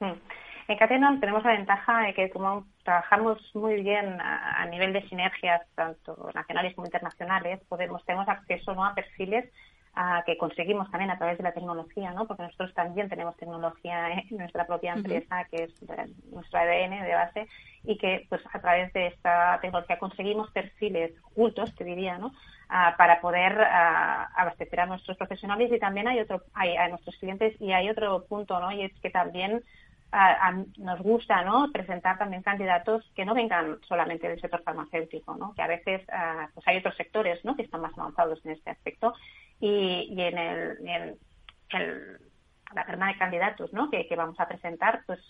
[0.00, 0.45] Mm.
[0.68, 5.62] En Catenon tenemos la ventaja de que como trabajamos muy bien a, nivel de sinergias,
[5.76, 8.84] tanto nacionales como internacionales, podemos tenemos acceso ¿no?
[8.84, 9.44] a perfiles
[10.26, 12.26] que conseguimos también a través de la tecnología, ¿no?
[12.26, 15.82] porque nosotros también tenemos tecnología en nuestra propia empresa, que es
[16.30, 17.48] nuestro ADN de base,
[17.82, 22.32] y que pues a través de esta tecnología conseguimos perfiles cultos, te diría, ¿no?
[22.98, 27.72] para poder abastecer a nuestros profesionales y también hay otro, hay, a nuestros clientes y
[27.72, 28.72] hay otro punto, ¿no?
[28.72, 29.62] Y es que también
[30.78, 31.70] nos gusta ¿no?
[31.72, 35.52] presentar también candidatos que no vengan solamente del sector farmacéutico, ¿no?
[35.54, 36.02] que a veces
[36.54, 37.56] pues hay otros sectores ¿no?
[37.56, 39.14] que están más avanzados en este aspecto
[39.60, 41.18] y, y en, el, en
[41.72, 42.18] el,
[42.74, 43.90] la terna de candidatos ¿no?
[43.90, 45.20] que, que, vamos a presentar, pues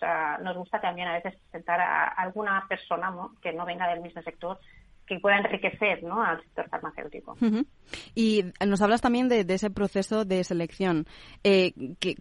[0.42, 3.34] nos gusta también a veces presentar a alguna persona ¿no?
[3.42, 4.58] que no venga del mismo sector
[5.06, 6.22] que pueda enriquecer ¿no?
[6.22, 7.36] al sector farmacéutico.
[8.14, 11.06] Y nos hablas también de, ese proceso de selección.
[11.44, 11.72] Eh,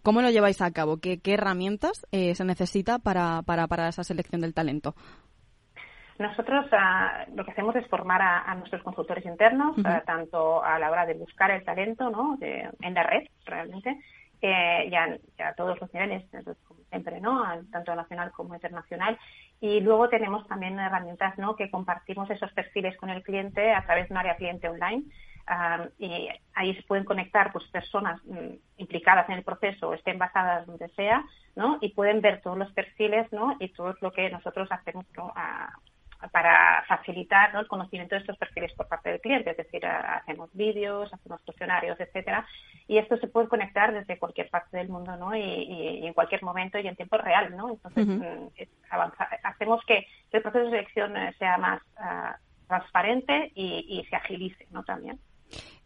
[0.03, 0.97] ¿Cómo lo lleváis a cabo?
[0.97, 4.95] ¿Qué, herramientas eh, se necesita para, para, para esa selección del talento?
[6.17, 10.89] Nosotros ah, lo que hacemos es formar a, nuestros consultores internos, ah, tanto a la
[10.89, 12.37] hora de buscar el talento ¿no?
[12.41, 13.99] en la red, realmente,
[14.45, 16.23] eh, ya, a todos los niveles,
[16.89, 17.43] siempre, ¿no?
[17.71, 19.17] tanto nacional como internacional.
[19.59, 21.55] Y luego tenemos también herramientas ¿no?
[21.55, 25.03] que compartimos esos perfiles con el cliente a través de un área cliente online.
[25.47, 30.65] Ah, y ahí se pueden conectar pues personas mm, implicadas en el proceso estén basadas
[30.65, 31.23] donde sea
[31.55, 35.31] no y pueden ver todos los perfiles no y todo lo que nosotros hacemos ¿no?
[36.31, 41.13] Para facilitar el conocimiento de estos perfiles por parte del cliente, es decir, hacemos vídeos,
[41.13, 42.45] hacemos cuestionarios, etcétera,
[42.87, 45.35] y esto se puede conectar desde cualquier parte del mundo, ¿no?
[45.35, 47.69] Y, en cualquier momento y en tiempo real, ¿no?
[47.69, 48.47] Entonces, mm,
[49.43, 54.83] hacemos que el proceso de selección eh, sea más ah, transparente y, se agilice, ¿no?
[54.83, 55.19] También.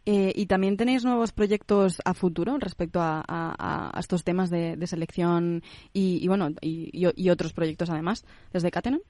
[0.06, 5.62] Eh, ¿Y también tenéis nuevos proyectos a futuro respecto a, estos temas de, selección
[5.92, 9.00] y, bueno y, otros proyectos además desde Catenan?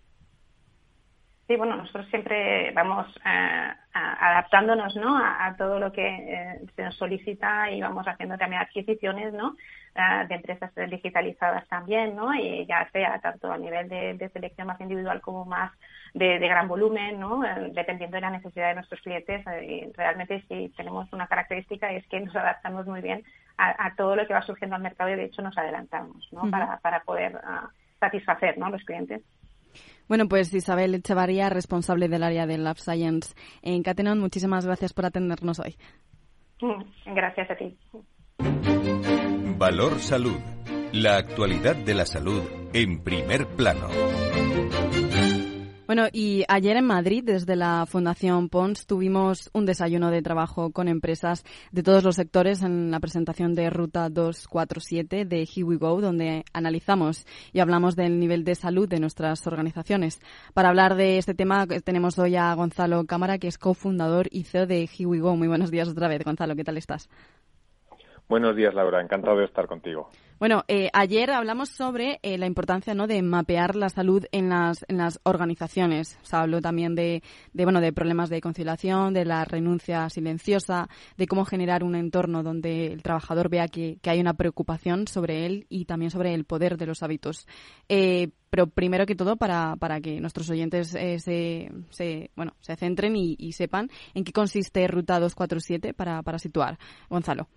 [1.50, 5.18] Sí, bueno, nosotros siempre vamos eh, adaptándonos ¿no?
[5.18, 9.56] A, todo lo que eh, se nos solicita y vamos haciendo también adquisiciones ¿no?
[9.96, 12.32] Eh, de empresas digitalizadas también, ¿no?
[12.36, 15.72] y ya sea tanto a nivel de, selección más individual como más
[16.14, 17.42] de, gran volumen, ¿no?
[17.72, 19.44] dependiendo de la necesidad de nuestros clientes.
[19.68, 23.24] y realmente sí tenemos una característica es que nos adaptamos muy bien
[23.58, 26.48] a, todo lo que va surgiendo al mercado y de hecho nos adelantamos ¿no?
[26.48, 28.70] para, para poder ah, satisfacer ¿no?
[28.70, 29.20] los clientes.
[30.08, 35.06] Bueno, pues Isabel Echevarría, responsable del área de Lab Science en Catenon, muchísimas gracias por
[35.06, 35.76] atendernos hoy.
[36.60, 37.76] Mm, gracias a ti.
[39.58, 40.38] Valor Salud.
[40.92, 43.88] La actualidad de la salud en primer plano.
[45.90, 50.86] Bueno, y ayer en Madrid, desde la Fundación Pons, tuvimos un desayuno de trabajo con
[50.86, 56.00] empresas de todos los sectores en la presentación de Ruta 247 de Here We Go,
[56.00, 60.20] donde analizamos y hablamos del nivel de salud de nuestras organizaciones.
[60.54, 64.68] Para hablar de este tema tenemos hoy a Gonzalo Cámara, que es cofundador y CEO
[64.68, 65.34] de Here We Go.
[65.34, 67.08] Muy buenos días otra vez, Gonzalo, ¿qué tal estás?
[68.30, 69.02] Buenos días, Laura.
[69.02, 70.08] Encantado de estar contigo.
[70.38, 73.08] Bueno, eh, ayer hablamos sobre eh, la importancia ¿no?
[73.08, 76.16] de mapear la salud en las, en las organizaciones.
[76.22, 81.26] Se habló también de, de, bueno, de problemas de conciliación, de la renuncia silenciosa, de
[81.26, 85.66] cómo generar un entorno donde el trabajador vea que, que hay una preocupación sobre él
[85.68, 87.48] y también sobre el poder de los hábitos.
[87.88, 93.16] Eh, pero primero que todo, para, para que nuestros oyentes se, se, bueno, se centren
[93.16, 96.78] y, y, sepan en qué consiste Ruta 247 para, para situar.
[97.08, 97.48] Gonzalo.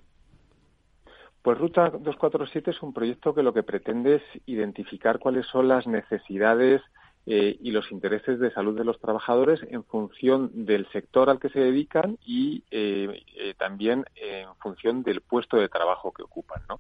[1.43, 5.85] Pues Ruta 247 es un proyecto que lo que pretende es identificar cuáles son las
[5.85, 6.81] necesidades
[7.25, 11.49] eh, y los intereses de salud de los trabajadores en función del sector al que
[11.49, 16.61] se dedican y eh, eh, también en función del puesto de trabajo que ocupan.
[16.69, 16.79] ¿no?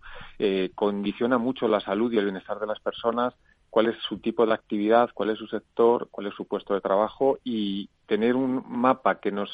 [0.75, 3.33] condiciona mucho la salud y el bienestar de las personas,
[3.69, 6.81] cuál es su tipo de actividad, cuál es su sector, cuál es su puesto de
[6.81, 9.49] trabajo y tener un mapa que nos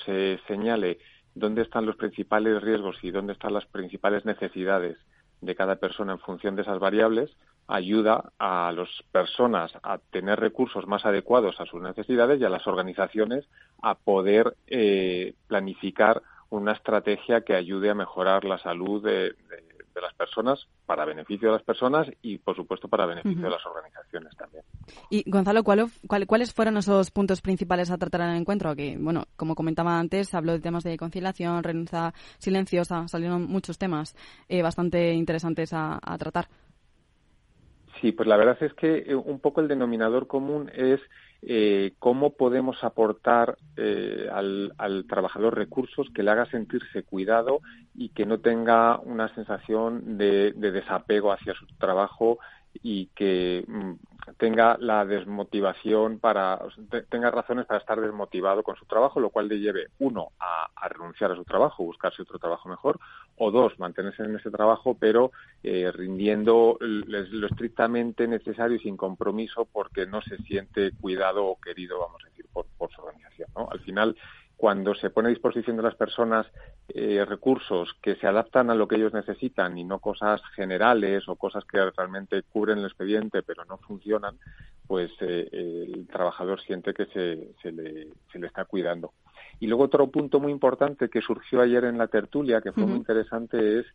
[0.47, 0.99] señale
[1.39, 4.97] dónde están los principales riesgos y dónde están las principales necesidades
[5.41, 7.31] de cada persona en función de esas variables
[7.67, 12.65] ayuda a las personas a tener recursos más adecuados a sus necesidades y a las
[12.67, 13.45] organizaciones
[13.81, 19.68] a poder eh, planificar una estrategia que ayude a mejorar la salud de, de
[20.01, 24.35] las personas, para beneficio de las personas y, por supuesto, para beneficio de las organizaciones
[24.37, 24.63] también.
[25.09, 28.75] Y, Gonzalo, ¿cuáles fueron esos puntos principales a tratar en el encuentro?
[28.75, 34.15] Que, bueno, como comentaba antes, habló de temas de conciliación, renuncia silenciosa, salieron muchos temas
[34.47, 36.47] eh, bastante interesantes a, tratar.
[38.01, 41.01] Sí, pues la verdad es que eh, un poco el denominador común es
[41.41, 47.61] eh, cómo podemos aportar eh, al, trabajador recursos que le haga sentirse cuidado
[47.93, 52.39] y que no tenga una sensación de desapego hacia su trabajo
[52.81, 53.93] y que mm,
[54.37, 56.59] tenga la desmotivación para
[57.09, 61.31] tenga razones para estar desmotivado con su trabajo, lo cual le lleve uno a, renunciar
[61.31, 62.99] a su trabajo, buscarse otro trabajo mejor,
[63.37, 65.31] o dos mantenerse en ese trabajo pero
[65.63, 71.99] eh, rindiendo lo estrictamente necesario y sin compromiso porque no se siente cuidado o querido,
[71.99, 73.49] vamos a decir, por, por su organización.
[73.55, 73.67] ¿no?
[73.71, 74.15] Al final
[74.59, 76.45] cuando se pone a disposición de las personas
[76.89, 81.37] eh, recursos que se adaptan a lo que ellos necesitan y no cosas generales o
[81.37, 84.37] cosas que realmente cubren el expediente pero no funcionan,
[84.85, 89.13] pues eh, el trabajador siente que se, se, le, se, le, está cuidando.
[89.61, 92.97] Y luego otro punto muy importante que surgió ayer en la tertulia, que fue muy
[92.97, 93.85] interesante, es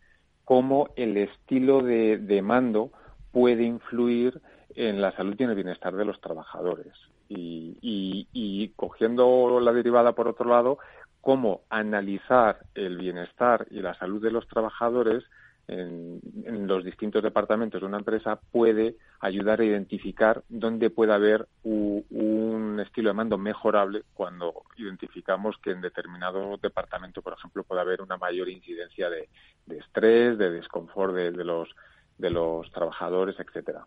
[0.47, 2.91] cómo el estilo de, de mando
[3.33, 4.41] puede influir
[4.75, 6.95] en la salud y en el bienestar de los trabajadores.
[7.29, 10.79] Y, y cogiendo la derivada por otro lado,
[11.21, 15.25] cómo analizar el bienestar y la salud de los trabajadores
[15.67, 16.21] en,
[16.67, 23.11] los distintos departamentos de una empresa puede ayudar a identificar dónde puede haber un estilo
[23.11, 28.49] de mando mejorable cuando identificamos que en determinado departamento, por ejemplo, puede haber una mayor
[28.49, 29.29] incidencia de,
[29.79, 31.69] estrés, de desconfort de, los
[32.19, 33.87] de los trabajadores, etcétera.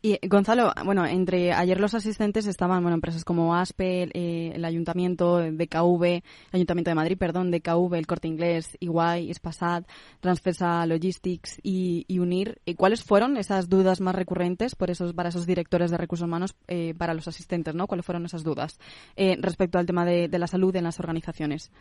[0.00, 5.38] Y Gonzalo, bueno, entre ayer los asistentes estaban, bueno, empresas como ASPE, eh, el Ayuntamiento,
[5.38, 6.22] DKV, el
[6.52, 9.84] Ayuntamiento de Madrid, perdón, DKV, el Corte Inglés, Iguay, Espasad,
[10.20, 12.60] Transfesa Logistics y, UNIR.
[12.76, 16.94] ¿Cuáles fueron esas dudas más recurrentes por esos, para esos directores de recursos humanos, eh,
[16.96, 17.88] para los asistentes, ¿no?
[17.88, 18.78] ¿Cuáles fueron esas dudas
[19.16, 21.72] eh, respecto al tema de, la salud en las organizaciones?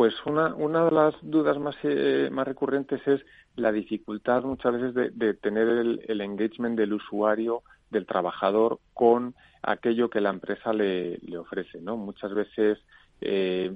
[0.00, 1.76] Pues una, una de las dudas más,
[2.30, 3.20] más recurrentes es
[3.54, 10.22] la dificultad muchas veces de, tener el, engagement del usuario, del trabajador con aquello que
[10.22, 11.98] la empresa le, ofrece, ¿no?
[11.98, 12.78] Muchas veces
[13.20, 13.70] eh,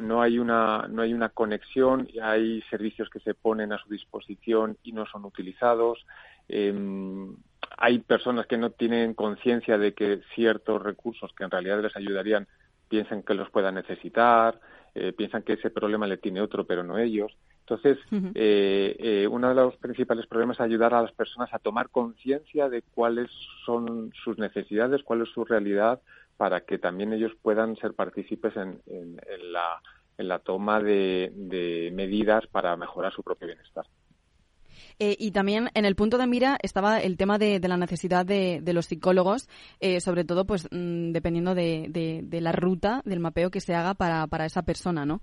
[0.00, 4.78] no hay una no hay una conexión, hay servicios que se ponen a su disposición
[4.84, 6.06] y no son utilizados.
[6.46, 7.34] Em,
[7.76, 12.46] hay personas que no tienen conciencia de que ciertos recursos que en realidad les ayudarían
[12.88, 14.60] piensan que los puedan necesitar,
[14.98, 17.36] eh, piensan que ese problema le tiene otro pero no ellos.
[17.60, 17.98] Entonces,
[18.34, 22.70] eh, eh, uno de los principales problemas es ayudar a las personas a tomar conciencia
[22.70, 23.30] de cuáles
[23.66, 26.00] son sus necesidades, cuál es su realidad,
[26.38, 28.80] para que también ellos puedan ser partícipes en,
[30.16, 33.84] la, toma de, medidas para mejorar su propio bienestar.
[34.98, 38.62] Eh, y también en el punto de mira estaba el tema de, la necesidad de,
[38.72, 39.48] los psicólogos,
[40.00, 44.46] sobre todo pues mm, dependiendo de, la ruta del mapeo que se haga para, para
[44.46, 45.20] esa persona, ¿no?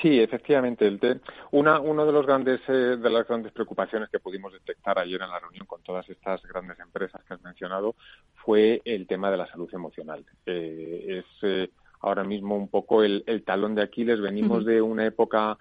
[0.00, 0.86] Sí, efectivamente.
[0.86, 1.20] El
[1.50, 5.28] una uno de los grandes eh, de las grandes preocupaciones que pudimos detectar ayer en
[5.28, 7.94] la reunión con todas estas grandes empresas que has mencionado
[8.34, 10.24] fue el tema de la salud emocional.
[10.46, 11.70] Eh, es eh,
[12.00, 14.20] ahora mismo un poco el, talón de Aquiles.
[14.20, 15.58] Venimos de una época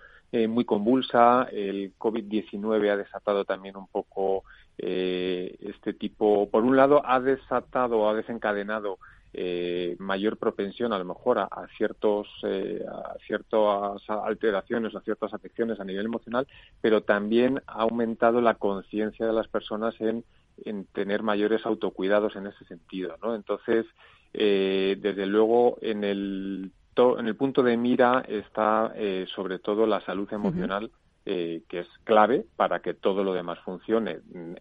[0.48, 1.48] muy convulsa.
[1.52, 4.44] El COVID-19 ha desatado también un poco
[4.78, 6.50] este tipo.
[6.50, 8.98] Por un lado, ha desatado, ha desencadenado
[9.34, 15.34] eh, mayor propensión a lo mejor a, ciertos eh, a ciertas alteraciones o a ciertas
[15.34, 16.46] afecciones a nivel emocional
[16.82, 20.26] pero también ha aumentado la conciencia de las personas en,
[20.66, 23.86] en, tener mayores autocuidados en ese sentido no entonces
[24.34, 30.02] eh, desde luego en el en el punto de mira está eh, sobre todo la
[30.02, 30.92] salud emocional
[31.24, 34.58] que es clave para que todo lo demás funcione en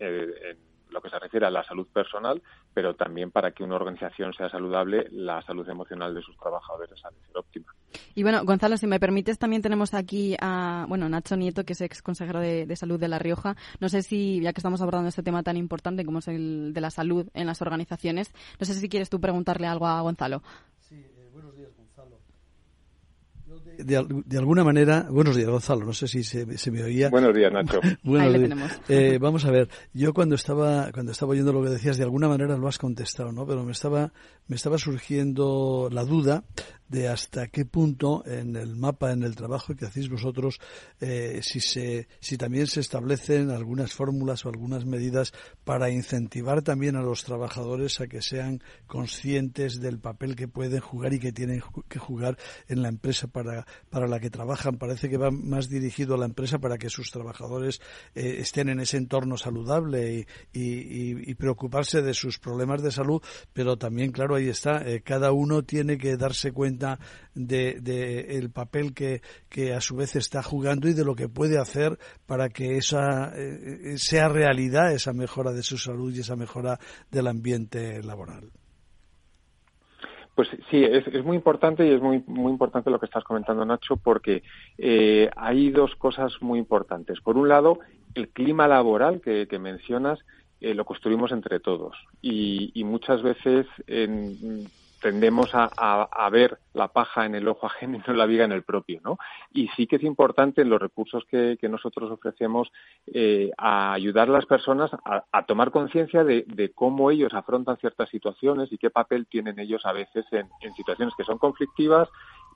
[0.91, 2.43] lo que se refiere a la salud personal,
[2.75, 7.11] pero también para que una organización sea saludable, la salud emocional de sus trabajadores ha
[7.11, 7.75] de ser óptima.
[8.15, 11.81] Y bueno, Gonzalo, si me permites, también tenemos aquí a bueno Nacho Nieto, que es
[11.81, 13.57] ex consejero de, de Salud de La Rioja.
[13.81, 16.81] No sé si, ya que estamos abordando este tema tan importante como es el de
[16.81, 20.43] la salud en las organizaciones, no sé si quieres tú preguntarle algo a Gonzalo
[23.85, 27.11] de, alguna manera, buenos días Gonzalo, no sé si se, me oía.
[27.11, 27.81] Buenos días Nacho.
[28.89, 32.29] Eh, vamos a ver, yo cuando estaba cuando estaba oyendo lo que decías, de alguna
[32.29, 33.47] manera lo has contestado, ¿no?
[33.47, 34.13] Pero me estaba
[34.51, 36.43] me estaba surgiendo la duda
[36.91, 40.59] de hasta qué punto en el mapa, en el trabajo que hacéis vosotros,
[41.01, 45.33] eh, si, se, si también se establecen algunas fórmulas o algunas medidas
[45.63, 51.13] para incentivar también a los trabajadores a que sean conscientes del papel que pueden jugar
[51.13, 52.37] y que tienen que jugar
[52.67, 54.77] en la empresa para, para la que trabajan.
[54.77, 57.81] Parece que va más dirigido a la empresa para que sus trabajadores
[58.17, 63.23] eh, estén en ese entorno saludable y, y, y, preocuparse de sus problemas de salud,
[63.53, 66.99] pero también, claro, está, eh, cada uno tiene que darse cuenta
[67.35, 71.59] de, el papel que, que, a su vez está jugando y de lo que puede
[71.59, 76.79] hacer para que esa eh, sea realidad esa mejora de su salud y esa mejora
[77.11, 78.51] del ambiente laboral.
[80.41, 83.65] Pues sí, es, es, muy importante y es muy, muy importante lo que estás comentando,
[83.65, 84.43] Nacho, porque
[84.79, 87.21] eh, hay dos cosas muy importantes.
[87.21, 87.81] Por un lado,
[88.15, 90.19] el clima laboral que, mencionas
[90.61, 94.69] eh, lo construimos entre todos y, y muchas veces en,
[95.01, 98.63] tendemos a, ver la paja en el ojo ajeno y no la viga en el
[98.63, 99.19] propio, ¿no?
[99.53, 102.71] Y sí que es importante en los recursos que, que nosotros ofrecemos
[103.07, 107.79] eh, a ayudar a las personas a, a tomar conciencia de, de, cómo ellos afrontan
[107.79, 112.09] ciertas situaciones y qué papel tienen ellos a veces en, en situaciones que son conflictivas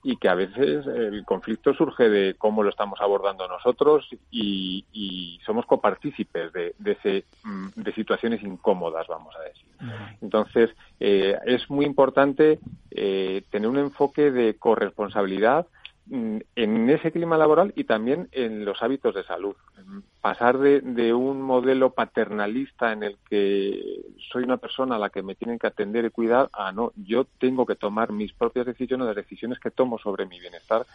[0.03, 5.39] y que a veces el conflicto surge de cómo lo estamos abordando nosotros y, y
[5.45, 9.65] somos copartícipes de, de, ese, mm, de situaciones incómodas, vamos a decir.
[10.21, 10.69] Entonces,
[10.99, 12.59] eh, es muy importante
[12.91, 15.67] eh, tener un enfoque de corresponsabilidad
[16.09, 19.55] en ese clima laboral y también en los hábitos de salud.
[20.21, 24.01] Pasar de, de, un modelo paternalista en el que
[24.31, 27.25] soy una persona a la que me tienen que atender y cuidar a no, yo
[27.39, 30.85] tengo que tomar mis propias decisiones, las decisiones que tomo sobre mi bienestar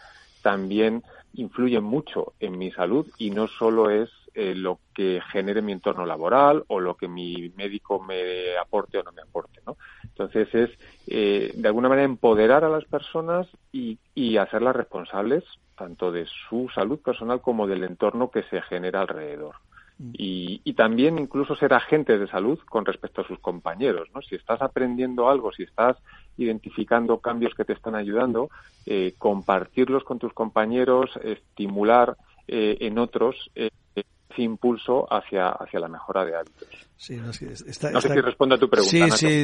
[0.41, 1.03] también
[1.33, 6.05] influyen mucho en mi salud y no solo es eh, lo que genere mi entorno
[6.05, 9.75] laboral o lo que mi médico me aporte o no me aporte, ¿no?
[10.21, 10.69] Entonces es,
[11.07, 15.43] eh, de alguna manera, empoderar a las personas y, y hacerlas responsables
[15.77, 19.55] tanto de su salud personal como del entorno que se genera alrededor.
[19.97, 20.11] Mm.
[20.13, 24.09] Y, y, también incluso ser agentes de salud con respecto a sus compañeros.
[24.13, 24.21] ¿no?
[24.21, 25.97] Si estás aprendiendo algo, si estás
[26.37, 28.49] identificando cambios que te están ayudando,
[28.85, 32.15] eh, compartirlos con tus compañeros, estimular
[32.47, 36.90] eh, en otros eh, ese impulso hacia, hacia la mejora de hábitos.
[37.01, 39.17] Sí, no, sé si responde a tu pregunta.
[39.17, 39.43] Sí,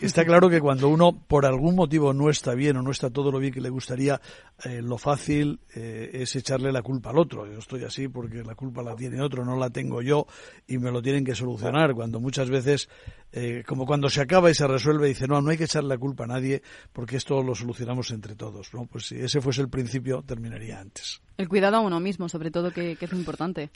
[0.00, 3.32] está claro que cuando uno por algún motivo no está bien o no está todo
[3.32, 4.20] lo bien que le gustaría,
[4.64, 7.50] eh, lo fácil eh, es echarle la culpa al otro.
[7.50, 10.28] Yo estoy así porque la culpa la tiene otro, no la tengo yo
[10.68, 11.94] y me lo tienen que solucionar.
[11.94, 12.88] Cuando muchas veces,
[13.32, 15.98] eh, como cuando se acaba y se resuelve, dice, no, no hay que echarle la
[15.98, 18.72] culpa a nadie porque esto lo solucionamos entre todos.
[18.72, 18.86] ¿no?
[18.86, 21.20] Pues si ese fuese el principio, terminaría antes.
[21.38, 23.72] El cuidado a uno mismo, sobre todo, que, que es importante.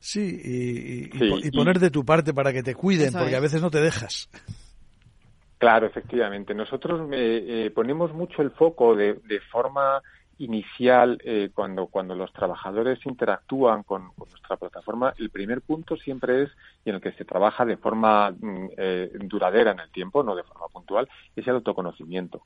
[0.00, 3.80] Sí, y, poner de tu parte para que te cuiden, porque a veces no te
[3.80, 4.30] dejas.
[5.58, 6.54] Claro, efectivamente.
[6.54, 10.00] Nosotros eh, eh, ponemos mucho el foco de, de forma
[10.38, 15.12] inicial eh, cuando, cuando los trabajadores interactúan con, nuestra plataforma.
[15.18, 16.50] El primer punto siempre es,
[16.82, 18.68] y en el que se trabaja de forma mm,
[19.28, 22.40] duradera en el tiempo, no de forma puntual, es el autoconocimiento.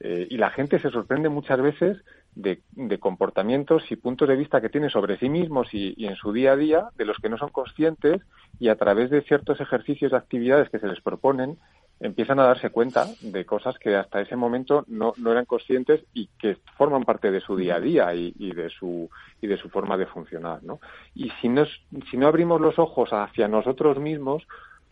[0.00, 1.98] y la gente se sorprende muchas veces
[2.34, 6.52] de, comportamientos y puntos de vista que tienen sobre sí mismos y, en su día
[6.52, 8.22] a día, de los que no son conscientes
[8.58, 11.58] y a través de ciertos ejercicios de actividades que se les proponen,
[12.00, 16.28] empiezan a darse cuenta de cosas que hasta ese momento no, no eran conscientes y
[16.38, 19.08] que forman parte de su día a día y, y, de su
[19.40, 20.80] y de su forma de funcionar, ¿no?
[21.14, 21.64] Y si no,
[22.10, 24.44] si no abrimos los ojos hacia nosotros mismos,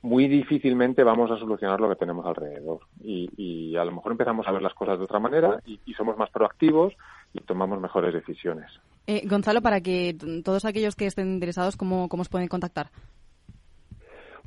[0.03, 2.81] muy difícilmente vamos a solucionar lo que tenemos alrededor.
[3.01, 5.95] Y, y a lo mejor empezamos a ver las cosas de otra manera y, y
[5.95, 6.95] somos más proactivos
[7.33, 8.71] y tomamos mejores decisiones.
[9.07, 12.91] Eh, Gonzalo, para que todos aquellos que estén interesados, ¿cómo, cómo os pueden contactar?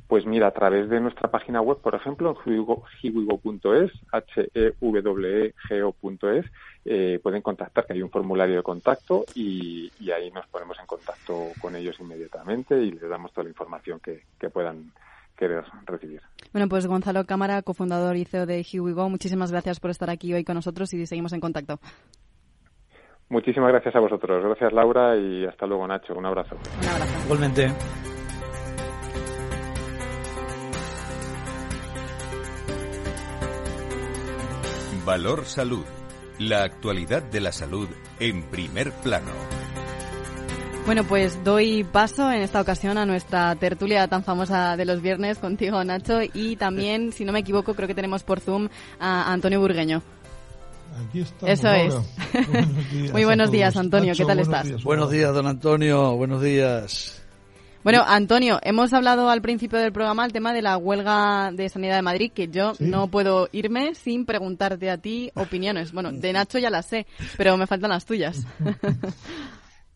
[0.08, 5.54] Pues mira, a través de nuestra página web, por ejemplo, hiwigo.es, h e w e
[5.68, 6.44] g -O
[6.84, 11.48] eh, pueden contactar, que hay un formulario de contacto y, ahí nos ponemos en contacto
[11.60, 14.92] con ellos inmediatamente y les damos toda la información que, que puedan
[15.36, 16.22] querer recibir.
[16.52, 20.44] Bueno, pues Gonzalo Cámara, cofundador y CEO de HeWeGo, muchísimas gracias por estar aquí hoy
[20.44, 21.80] con nosotros y seguimos en contacto.
[23.28, 24.44] Muchísimas gracias a vosotros.
[24.44, 26.14] Gracias Laura y hasta luego Nacho.
[26.14, 26.56] Un abrazo.
[26.80, 27.24] Un abrazo.
[27.24, 27.72] Igualmente.
[35.04, 35.84] Valor Salud.
[36.38, 37.88] La actualidad de la salud
[38.20, 39.30] en primer plano.
[40.84, 45.38] Bueno, pues doy paso en esta ocasión a nuestra tertulia tan famosa de los viernes
[45.38, 48.68] contigo, Nacho, y también, si no me equivoco, creo que tenemos por Zoom
[49.00, 50.02] a Antonio Burgueño.
[50.96, 51.94] Aquí Eso es.
[53.12, 54.14] Muy buenos días, Antonio.
[54.16, 54.82] ¿Qué tal estás?
[54.82, 56.16] buenos días, don Antonio.
[56.16, 57.22] Buenos días.
[57.84, 61.96] Bueno, Antonio, hemos hablado al principio del programa el tema de la huelga de Sanidad
[61.96, 65.92] de Madrid, que yo no puedo irme sin preguntarte a ti opiniones.
[65.92, 68.46] Bueno, de Nacho ya las sé, pero me faltan las tuyas.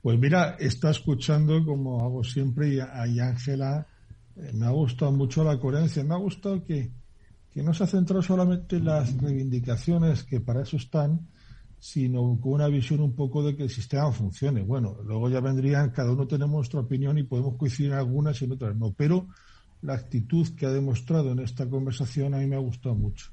[0.03, 3.87] Pues mira, está escuchando, como hago siempre, y Ángela,
[4.35, 6.03] eh, me ha gustado mucho la coherencia.
[6.05, 6.91] Me ha gustado que,
[7.53, 11.27] que no se ha centrado solamente en las reivindicaciones, que para eso están,
[11.79, 14.63] sino con una visión un poco de que el sistema funcione.
[14.63, 18.45] Bueno, luego ya vendrían, cada uno tenemos nuestra opinión y podemos coincidir en algunas y
[18.45, 19.27] en otras no, pero
[19.83, 23.33] la actitud que ha demostrado en esta conversación a mí me ha gustado mucho.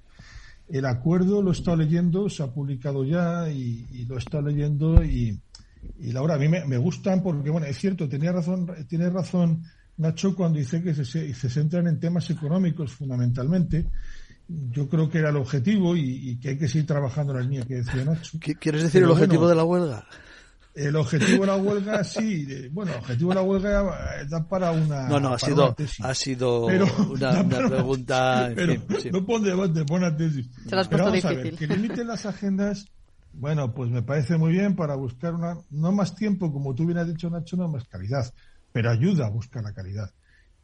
[0.70, 5.03] El acuerdo lo he estado leyendo, se ha publicado ya y, lo he estado leyendo
[5.03, 5.39] y,
[5.99, 9.63] y Laura, a mí me, me, gustan porque, bueno, es cierto, tenía razón, tiene razón
[9.98, 13.86] Nacho cuando dice que se, se centran en temas económicos fundamentalmente.
[14.48, 17.66] Yo creo que era el objetivo y, que hay que seguir trabajando en la línea
[17.66, 18.38] que decía Nacho.
[18.60, 20.08] ¿Quieres decir el objetivo de la huelga?
[20.74, 22.70] El objetivo de la huelga, sí.
[22.72, 25.08] bueno, el objetivo de la huelga da para una.
[25.10, 26.66] No, no, ha sido, ha sido
[27.10, 28.52] una, pregunta.
[29.12, 30.48] No pone debate, pone tesis.
[30.70, 31.39] Se las pero vamos difícil.
[31.39, 32.86] a ver, que limiten las agendas.
[33.34, 37.00] Bueno, pues me parece muy bien para buscar una, no más tiempo, como tú bien
[37.00, 38.32] has dicho, Nacho, no más calidad
[38.72, 40.11] pero ayuda a buscar la calidad.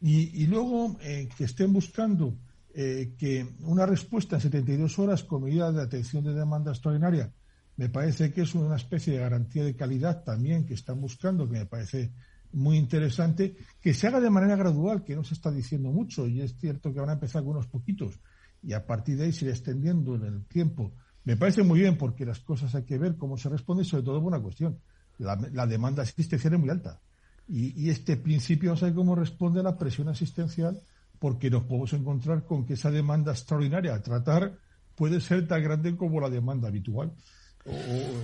[0.00, 2.36] Y, luego eh, que estén buscando
[2.74, 7.32] eh, que una respuesta en 72 horas con medida de atención de demanda extraordinaria,
[7.76, 11.58] me parece que es una especie de garantía de calidad también que están buscando, que
[11.58, 12.12] me parece
[12.52, 16.40] muy interesante, que se haga de manera gradual, que no se está diciendo mucho, y
[16.40, 18.20] es cierto que van a empezar con unos poquitos,
[18.62, 20.92] y a partir de ahí se irá extendiendo en el tiempo.
[21.24, 24.20] Me parece muy bien porque las cosas hay que ver cómo se responde sobre todo
[24.20, 24.78] por una cuestión.
[25.18, 27.00] La, demanda asistencial es muy alta.
[27.46, 30.80] Y, este principio no sabe cómo responde a la presión asistencial
[31.18, 34.58] porque nos podemos encontrar con que esa demanda extraordinaria a tratar
[34.94, 37.12] puede ser tan grande como la demanda habitual.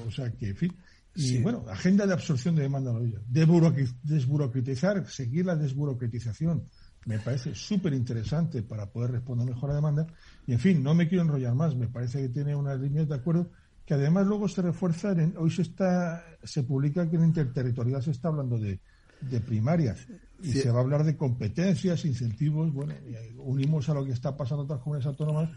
[0.07, 0.77] O, sea que, en fin.
[1.15, 2.93] Y bueno, agenda de absorción de demanda
[3.29, 6.65] desburocratizar, seguir la desburocratización,
[7.07, 10.07] me parece súper interesante para poder responder mejor a la demanda.
[10.47, 13.15] Y en fin, no me quiero enrollar más, me parece que tiene unas líneas de
[13.15, 13.51] acuerdo
[13.85, 15.35] que además luego se refuerzan.
[15.37, 18.79] hoy se está, se publica que en interterritorial se está hablando de,
[19.21, 20.07] de primarias
[20.43, 22.73] y se va a hablar de competencias, incentivos.
[22.73, 22.95] Bueno,
[23.39, 25.51] unimos a lo que está pasando en otras comunidades autónomas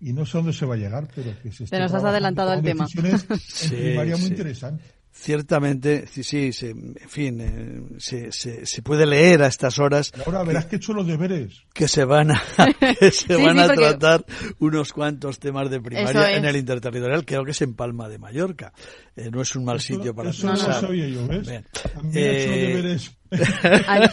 [0.00, 1.78] y no sé dónde se va a llegar, pero que se está.
[1.78, 2.86] nos has adelantado al tema.
[2.94, 4.84] En primaria muy interesante.
[5.14, 10.10] Ciertamente, sí, sí, en fin, eh, se, se, puede leer a estas horas.
[10.24, 11.64] ahora verás que he hecho los deberes.
[11.74, 12.42] Que se van a,
[12.98, 14.24] que se van a tratar
[14.58, 18.72] unos cuantos temas de primaria en el interterritorial, creo que es en Palma de Mallorca.
[19.14, 21.46] Eh, no es un mal sitio para eso no lo sabía yo, ¿ves?
[21.46, 21.66] Bien.
[22.14, 22.98] Eh,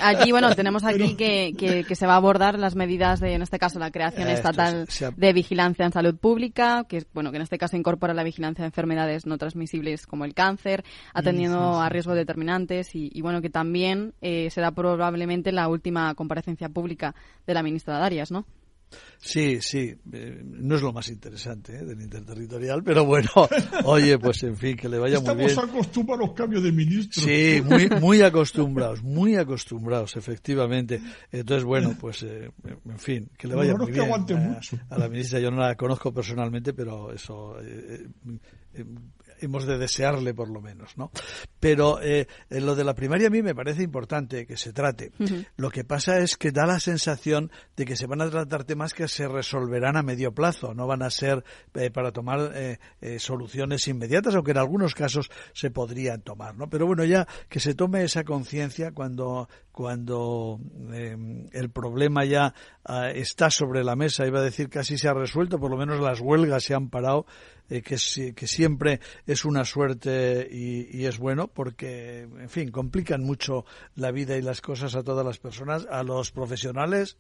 [0.01, 1.53] Allí, bueno, tenemos aquí que,
[1.87, 5.33] que, se va a abordar las medidas de, en este caso, la creación estatal de
[5.33, 9.25] vigilancia en salud pública, que, bueno, que en este caso incorpora la vigilancia de enfermedades
[9.25, 14.71] no transmisibles como el cáncer, atendiendo a riesgos determinantes y, bueno, que también eh, será
[14.71, 17.15] probablemente la última comparecencia pública
[17.45, 18.45] de la ministra Darias, ¿no?
[19.21, 21.83] Sí, sí, eh, no es lo más interesante ¿eh?
[21.83, 23.29] del interterritorial, pero bueno,
[23.83, 25.49] oye, pues en fin, que le vaya muy bien.
[25.49, 27.25] Estamos acostumbrados a los cambios de ministros.
[27.25, 31.01] Sí, muy, muy acostumbrados, muy acostumbrados, efectivamente.
[31.31, 32.49] Entonces, bueno, pues eh,
[32.85, 34.09] en fin, que le vaya muy bien.
[34.89, 37.57] A, la ministra, yo no la conozco personalmente, pero eso
[39.41, 41.11] hemos de desearle por lo menos, ¿no?
[41.59, 45.11] Pero eh, lo de la primaria a mí me parece importante que se trate.
[45.57, 48.93] Lo que pasa es que da la sensación de que se van a tratar temas
[48.93, 52.77] que se resolverán a medio plazo, no van a ser eh, para tomar eh,
[53.19, 56.69] soluciones inmediatas, aunque en algunos casos se podrían tomar, ¿no?
[56.69, 59.47] Pero bueno, ya que se tome esa conciencia cuando
[59.79, 60.59] cuando
[60.91, 65.57] el problema ya ah, está sobre la mesa, iba a decir casi se ha resuelto,
[65.57, 67.25] por lo menos las huelgas se han parado,
[67.69, 73.65] que, que siempre es una suerte y, es bueno porque, en fin, complican mucho
[73.95, 77.17] la vida y las cosas a todas las personas, a los profesionales,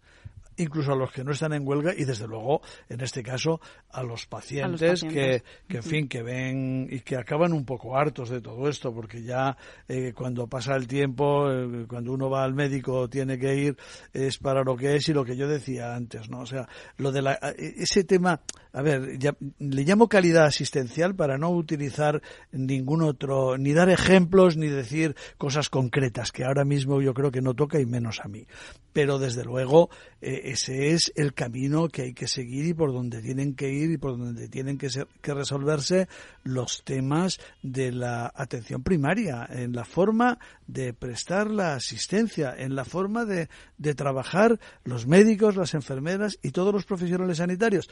[0.59, 4.03] incluso a los que no están en huelga y desde luego en este caso a
[4.03, 8.41] los pacientes, Que, que, en fin que ven y que acaban un poco hartos de
[8.41, 9.57] todo esto porque ya
[9.87, 13.77] eh, cuando pasa el tiempo eh, cuando uno va al médico tiene que ir
[14.13, 17.11] es para lo que es y lo que yo decía antes no o sea lo
[17.11, 18.41] de la, e, ese tema
[18.71, 24.57] a ver ya, le llamo calidad asistencial para no utilizar ningún otro ni dar ejemplos
[24.57, 28.27] ni decir cosas concretas que ahora mismo yo creo que no toca y menos a
[28.27, 28.45] mí.
[28.93, 29.89] Pero desde luego
[30.21, 33.91] eh, ese es el camino que hay que seguir y por donde tienen que ir
[33.91, 34.89] y por donde tienen que,
[35.21, 36.07] que resolverse
[36.43, 42.85] los temas de la atención primaria, en la forma de prestar la asistencia, en la
[42.85, 47.89] forma de, de trabajar los médicos, las enfermeras y todos los profesionales sanitarios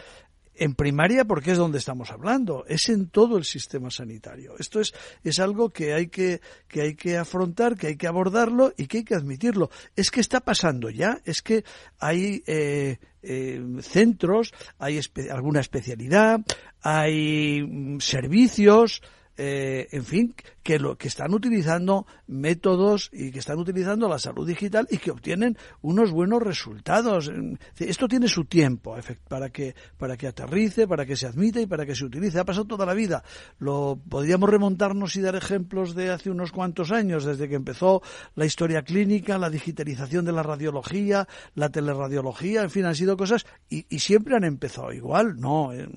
[0.59, 4.55] en primaria porque es donde estamos hablando, es en todo el sistema sanitario.
[4.59, 4.93] Esto es,
[5.23, 8.99] es algo que hay que, que hay que afrontar, que hay que abordarlo y que
[8.99, 9.69] hay que admitirlo.
[9.95, 11.63] Es que está pasando ya, es que
[11.99, 14.99] hay eh, eh, centros, hay
[15.31, 16.41] alguna especialidad,
[16.81, 19.01] hay mm, servicios,
[19.37, 20.35] eh, en fin,
[20.67, 25.11] que lo que están utilizando métodos y que están utilizando la salud digital y que
[25.11, 27.31] obtienen unos buenos resultados.
[27.77, 28.97] Esto tiene su tiempo
[29.29, 32.39] para que para que aterrice, para que se admita y para que se utilice.
[32.39, 33.23] Ha pasado toda la vida.
[33.59, 38.01] Lo podríamos remontarnos y dar ejemplos de hace unos cuantos años, desde que empezó
[38.35, 43.45] la historia clínica, la digitalización de la radiología, la teleradiología, en fin, han sido cosas
[43.69, 45.39] y, y siempre han empezado igual.
[45.39, 45.87] No, eh,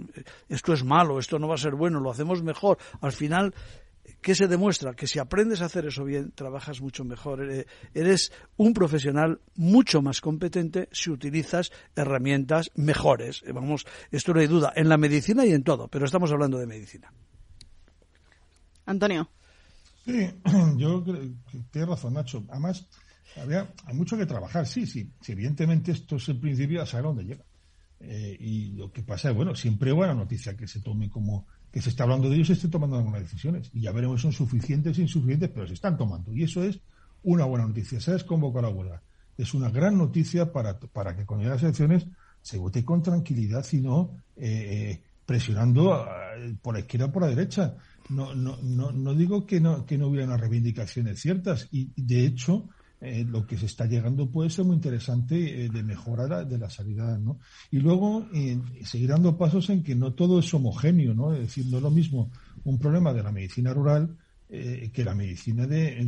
[0.48, 2.78] esto es malo, esto no va a ser bueno, lo hacemos mejor.
[3.00, 3.54] Al final final,
[4.20, 4.94] ¿qué se demuestra?
[4.94, 7.50] Que si aprendes a hacer eso bien, trabajas mucho mejor.
[7.50, 13.42] Eh, eres un profesional mucho más competente si utilizas herramientas mejores.
[13.46, 16.58] Eh, vamos, esto no hay duda, en la medicina y en todo, pero estamos hablando
[16.58, 17.12] de medicina.
[18.86, 19.30] Antonio.
[20.04, 20.28] Sí,
[20.76, 21.32] yo creo que
[21.70, 22.44] tienes razón, Nacho.
[22.48, 22.86] Además,
[23.36, 25.12] había, hay mucho que trabajar, sí, sí.
[25.28, 27.44] evidentemente esto es el principio a saber dónde llega.
[28.00, 31.80] Eh, y lo que pasa es, bueno, siempre buena noticia que se tome como que
[31.80, 33.70] se está hablando de ellos, se esté tomando algunas decisiones.
[33.72, 36.32] Y ya veremos si son suficientes o insuficientes, pero se están tomando.
[36.32, 36.80] Y eso es
[37.22, 38.00] una buena noticia.
[38.00, 39.02] Se ha desconvocado la huelga.
[39.36, 42.06] Es una gran noticia para, para que con las elecciones
[42.42, 46.06] se vote con tranquilidad y no eh, eh, presionando
[46.62, 47.76] por la izquierda o por la derecha.
[48.08, 51.68] No, no, no, no digo que no, que no hubiera unas reivindicaciones ciertas.
[51.70, 52.68] Y de hecho,
[53.00, 57.18] eh, lo que se está llegando puede ser muy interesante de mejora de la sanidad,
[57.18, 57.38] ¿no?
[57.70, 58.28] Y luego
[58.84, 61.32] seguir dando pasos en que no todo es homogéneo, ¿no?
[61.32, 62.30] Es decir, no es lo mismo
[62.64, 64.16] un problema de la medicina rural
[64.48, 66.04] que la medicina de,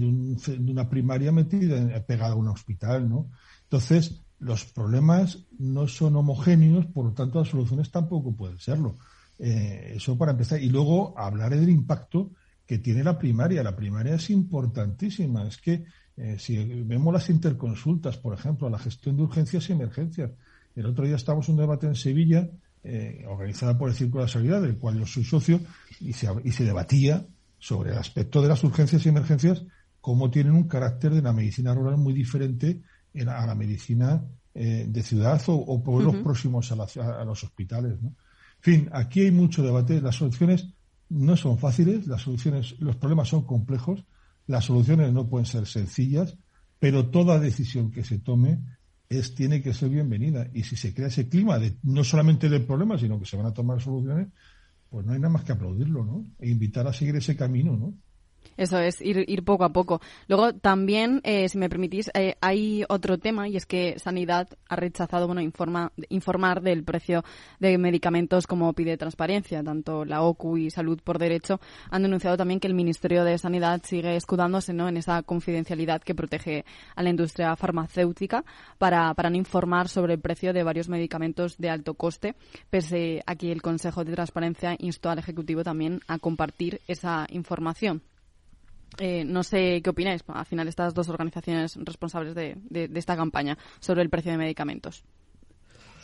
[0.58, 3.30] una primaria metida pegada a un hospital, ¿no?
[3.62, 8.98] Entonces, los problemas no son homogéneos, por lo tanto las soluciones tampoco pueden serlo.
[9.38, 10.60] Eh, eso para empezar.
[10.60, 12.32] Y luego hablar del impacto
[12.66, 13.62] que tiene la primaria.
[13.62, 15.46] La primaria es importantísima.
[15.46, 15.84] Es que
[16.22, 20.30] eh, si vemos las interconsultas, por ejemplo, la gestión de urgencias y emergencias.
[20.76, 22.48] El otro día estábamos en un debate en Sevilla,
[22.84, 25.60] eh, organizada por el Círculo de la del cual yo soy socio,
[26.00, 27.26] y se, y se debatía
[27.58, 29.64] sobre el aspecto de las urgencias y emergencias,
[30.00, 32.82] cómo tienen un carácter de la medicina rural muy diferente
[33.26, 38.00] a la medicina eh, de ciudad o, pueblos próximos a, los hospitales.
[38.00, 38.08] ¿no?
[38.08, 38.14] En
[38.60, 40.00] fin, aquí hay mucho debate.
[40.00, 40.68] Las soluciones
[41.08, 44.04] no son fáciles, las soluciones, los problemas son complejos,
[44.46, 46.36] las soluciones no pueden ser sencillas,
[46.78, 48.60] pero toda decisión que se tome
[49.08, 50.48] es, tiene que ser bienvenida.
[50.52, 53.46] Y si se crea ese clima de no solamente del problema, sino que se van
[53.46, 54.28] a tomar soluciones,
[54.90, 56.26] pues no hay nada más que aplaudirlo, ¿no?
[56.38, 57.94] E invitar a seguir ese camino, ¿no?
[58.56, 60.00] Eso es, ir, ir poco a poco.
[60.28, 64.76] Luego, también, eh, si me permitís, eh, hay otro tema y es que Sanidad ha
[64.76, 67.24] rechazado bueno, informa, informar del precio
[67.60, 69.62] de medicamentos como pide transparencia.
[69.62, 73.80] Tanto la OCU y Salud por Derecho han denunciado también que el Ministerio de Sanidad
[73.84, 74.88] sigue escudándose ¿no?
[74.88, 78.44] en esa confidencialidad que protege a la industria farmacéutica
[78.78, 82.34] para, para no informar sobre el precio de varios medicamentos de alto coste.
[82.70, 88.02] Pese a que el Consejo de Transparencia instó al Ejecutivo también a compartir esa información.
[88.98, 92.58] Eh, no sé qué opináis, al final, estas dos organizaciones responsables de,
[92.94, 95.04] esta campaña sobre el precio de medicamentos.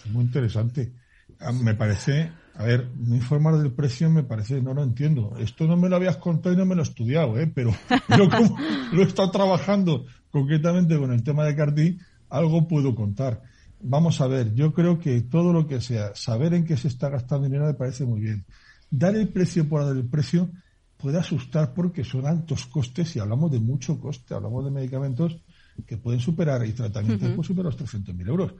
[0.05, 0.93] Es muy interesante.
[1.41, 5.37] Ah, me parece, a ver, no informar del precio me parece, no lo entiendo.
[5.39, 7.47] Esto no me lo habías contado y no me lo he estudiado, ¿eh?
[7.47, 7.71] pero
[8.17, 8.57] yo como
[8.93, 11.99] lo he estado trabajando concretamente con el tema de Cardi,
[12.31, 13.43] algo puedo contar.
[13.81, 17.09] Vamos a ver, yo creo que todo lo que sea, saber en qué se está
[17.09, 18.45] gastando dinero me parece muy bien.
[18.91, 20.51] Dar el precio por dar el precio
[20.99, 25.39] puede asustar porque son altos costes y hablamos de mucho coste, hablamos de medicamentos
[25.87, 28.55] que pueden superar y tratamientos uh superar los 300.000 euros.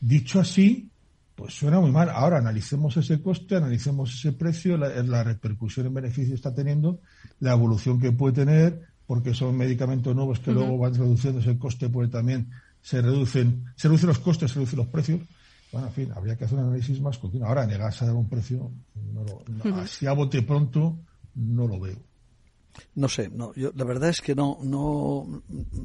[0.00, 0.90] Dicho así,
[1.34, 2.08] pues suena muy mal.
[2.08, 7.00] Ahora analicemos ese coste, analicemos ese precio, la, repercusión en beneficio está teniendo,
[7.40, 11.88] la evolución que puede tener, porque son medicamentos nuevos que luego van reduciéndose el coste,
[11.88, 12.48] pues también
[12.80, 15.20] se reducen, se reducen los costes, se reducen los precios.
[15.72, 17.48] Bueno, en fin, habría que hacer un análisis más continuo.
[17.48, 18.70] Ahora, negarse a dar un precio,
[19.12, 21.00] no, así a bote pronto,
[21.36, 21.98] no lo veo.
[22.94, 25.42] No sé, no, yo la verdad es que no, no,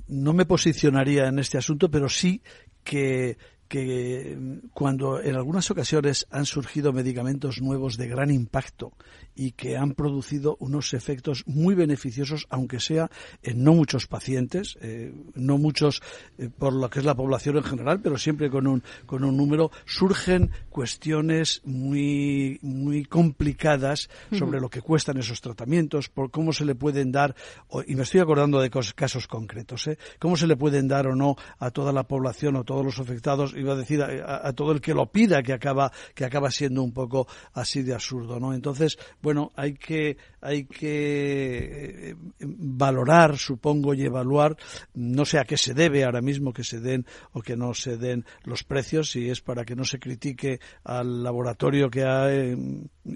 [0.07, 2.41] no me posicionaría en este asunto, pero sí
[2.83, 3.37] que
[3.71, 4.37] que
[4.73, 8.91] cuando en algunas ocasiones han surgido medicamentos nuevos de gran impacto
[9.33, 13.09] y que han producido unos efectos muy beneficiosos, aunque sea
[13.41, 16.01] en no muchos pacientes, eh, no muchos
[16.37, 19.37] eh, por lo que es la población en general, pero siempre con un, con un
[19.37, 26.65] número, surgen cuestiones muy, muy complicadas sobre lo que cuestan esos tratamientos, por cómo se
[26.65, 27.35] le pueden dar,
[27.87, 29.97] y me estoy acordando de casos concretos, ¿eh?
[30.19, 33.53] cómo se le pueden dar o no a toda la población o todos los afectados
[33.61, 36.91] iba a decir a, todo el que lo pida que acaba que acaba siendo un
[36.91, 44.03] poco así de absurdo no entonces bueno hay que hay que eh, valorar supongo y
[44.03, 44.57] evaluar
[44.93, 47.97] no sé a qué se debe ahora mismo que se den o que no se
[47.97, 52.57] den los precios si es para que no se critique al laboratorio que ha eh,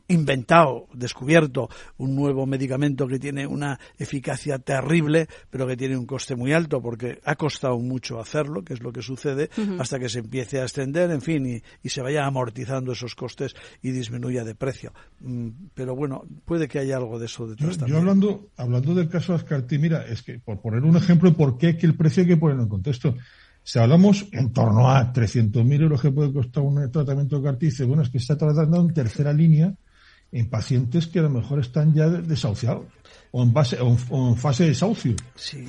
[0.08, 6.36] inventado descubierto un nuevo medicamento que tiene una eficacia terrible pero que tiene un coste
[6.36, 10.20] muy alto porque ha costado mucho hacerlo que es lo que sucede hasta que se
[10.20, 14.54] empieza empiece a extender, en fin, y, se vaya amortizando esos costes y disminuya de
[14.54, 14.92] precio.
[15.22, 17.96] Mm, pero bueno, puede que haya algo de eso detrás yo, también.
[17.96, 21.58] Yo hablando, hablando del caso de Ascarti, mira, es que por poner un ejemplo, ¿por
[21.58, 23.16] qué que el precio hay que ponerlo en contexto?
[23.64, 27.86] Si hablamos en torno a 300.000 euros que puede costar un tratamiento de Carti, dice,
[27.86, 29.74] bueno, es que está tratando en tercera línea
[30.34, 32.86] en pacientes que a lo mejor están ya desahuciados
[33.38, 33.98] o en, base, o
[34.30, 35.14] en, fase de desahucio.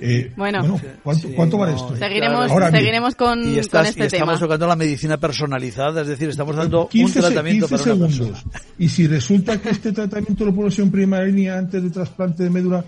[0.00, 1.96] Eh, bueno, ¿cuánto, vale esto?
[1.96, 6.54] Seguiremos, seguiremos con, y con este y estamos tocando la medicina personalizada, es decir, estamos
[6.54, 8.44] dando un tratamiento 15 para una segundos.
[8.78, 12.44] Y si resulta que este tratamiento lo puedo hacer en primera línea antes de trasplante
[12.44, 12.84] de médula,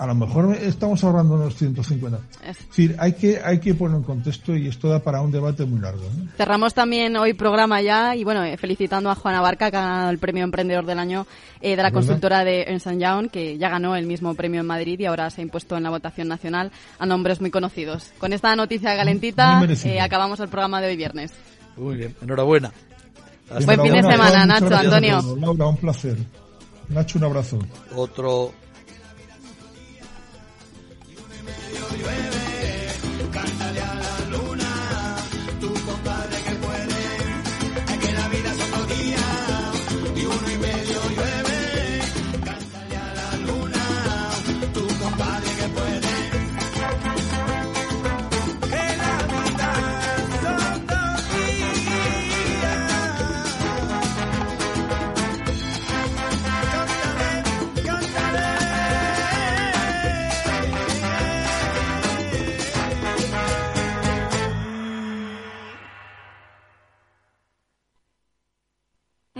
[0.00, 2.18] a lo mejor estamos ahorrando unos 150.
[2.46, 5.66] Es decir, hay que, hay que poner en contexto y esto da para un debate
[5.66, 6.04] muy largo.
[6.38, 10.10] Cerramos también hoy programa ya y bueno, eh, felicitando a Juana Barca que ha ganado
[10.10, 11.26] el premio Emprendedor del Año
[11.60, 14.98] eh, de la consultora de Ernst Young, que ya ganó el mismo premio en Madrid
[14.98, 18.10] y ahora se ha impuesto en la votación nacional a nombres muy conocidos.
[18.16, 21.34] Con esta noticia calentita eh, acabamos el programa de hoy viernes.
[21.76, 22.72] Muy bien, enhorabuena.
[23.66, 25.36] Buen fin de semana, Nacho, Antonio.
[25.38, 26.16] Laura, un placer.
[26.88, 27.58] Nacho, un abrazo.
[27.94, 28.54] Otro
[31.90, 32.39] si bebe.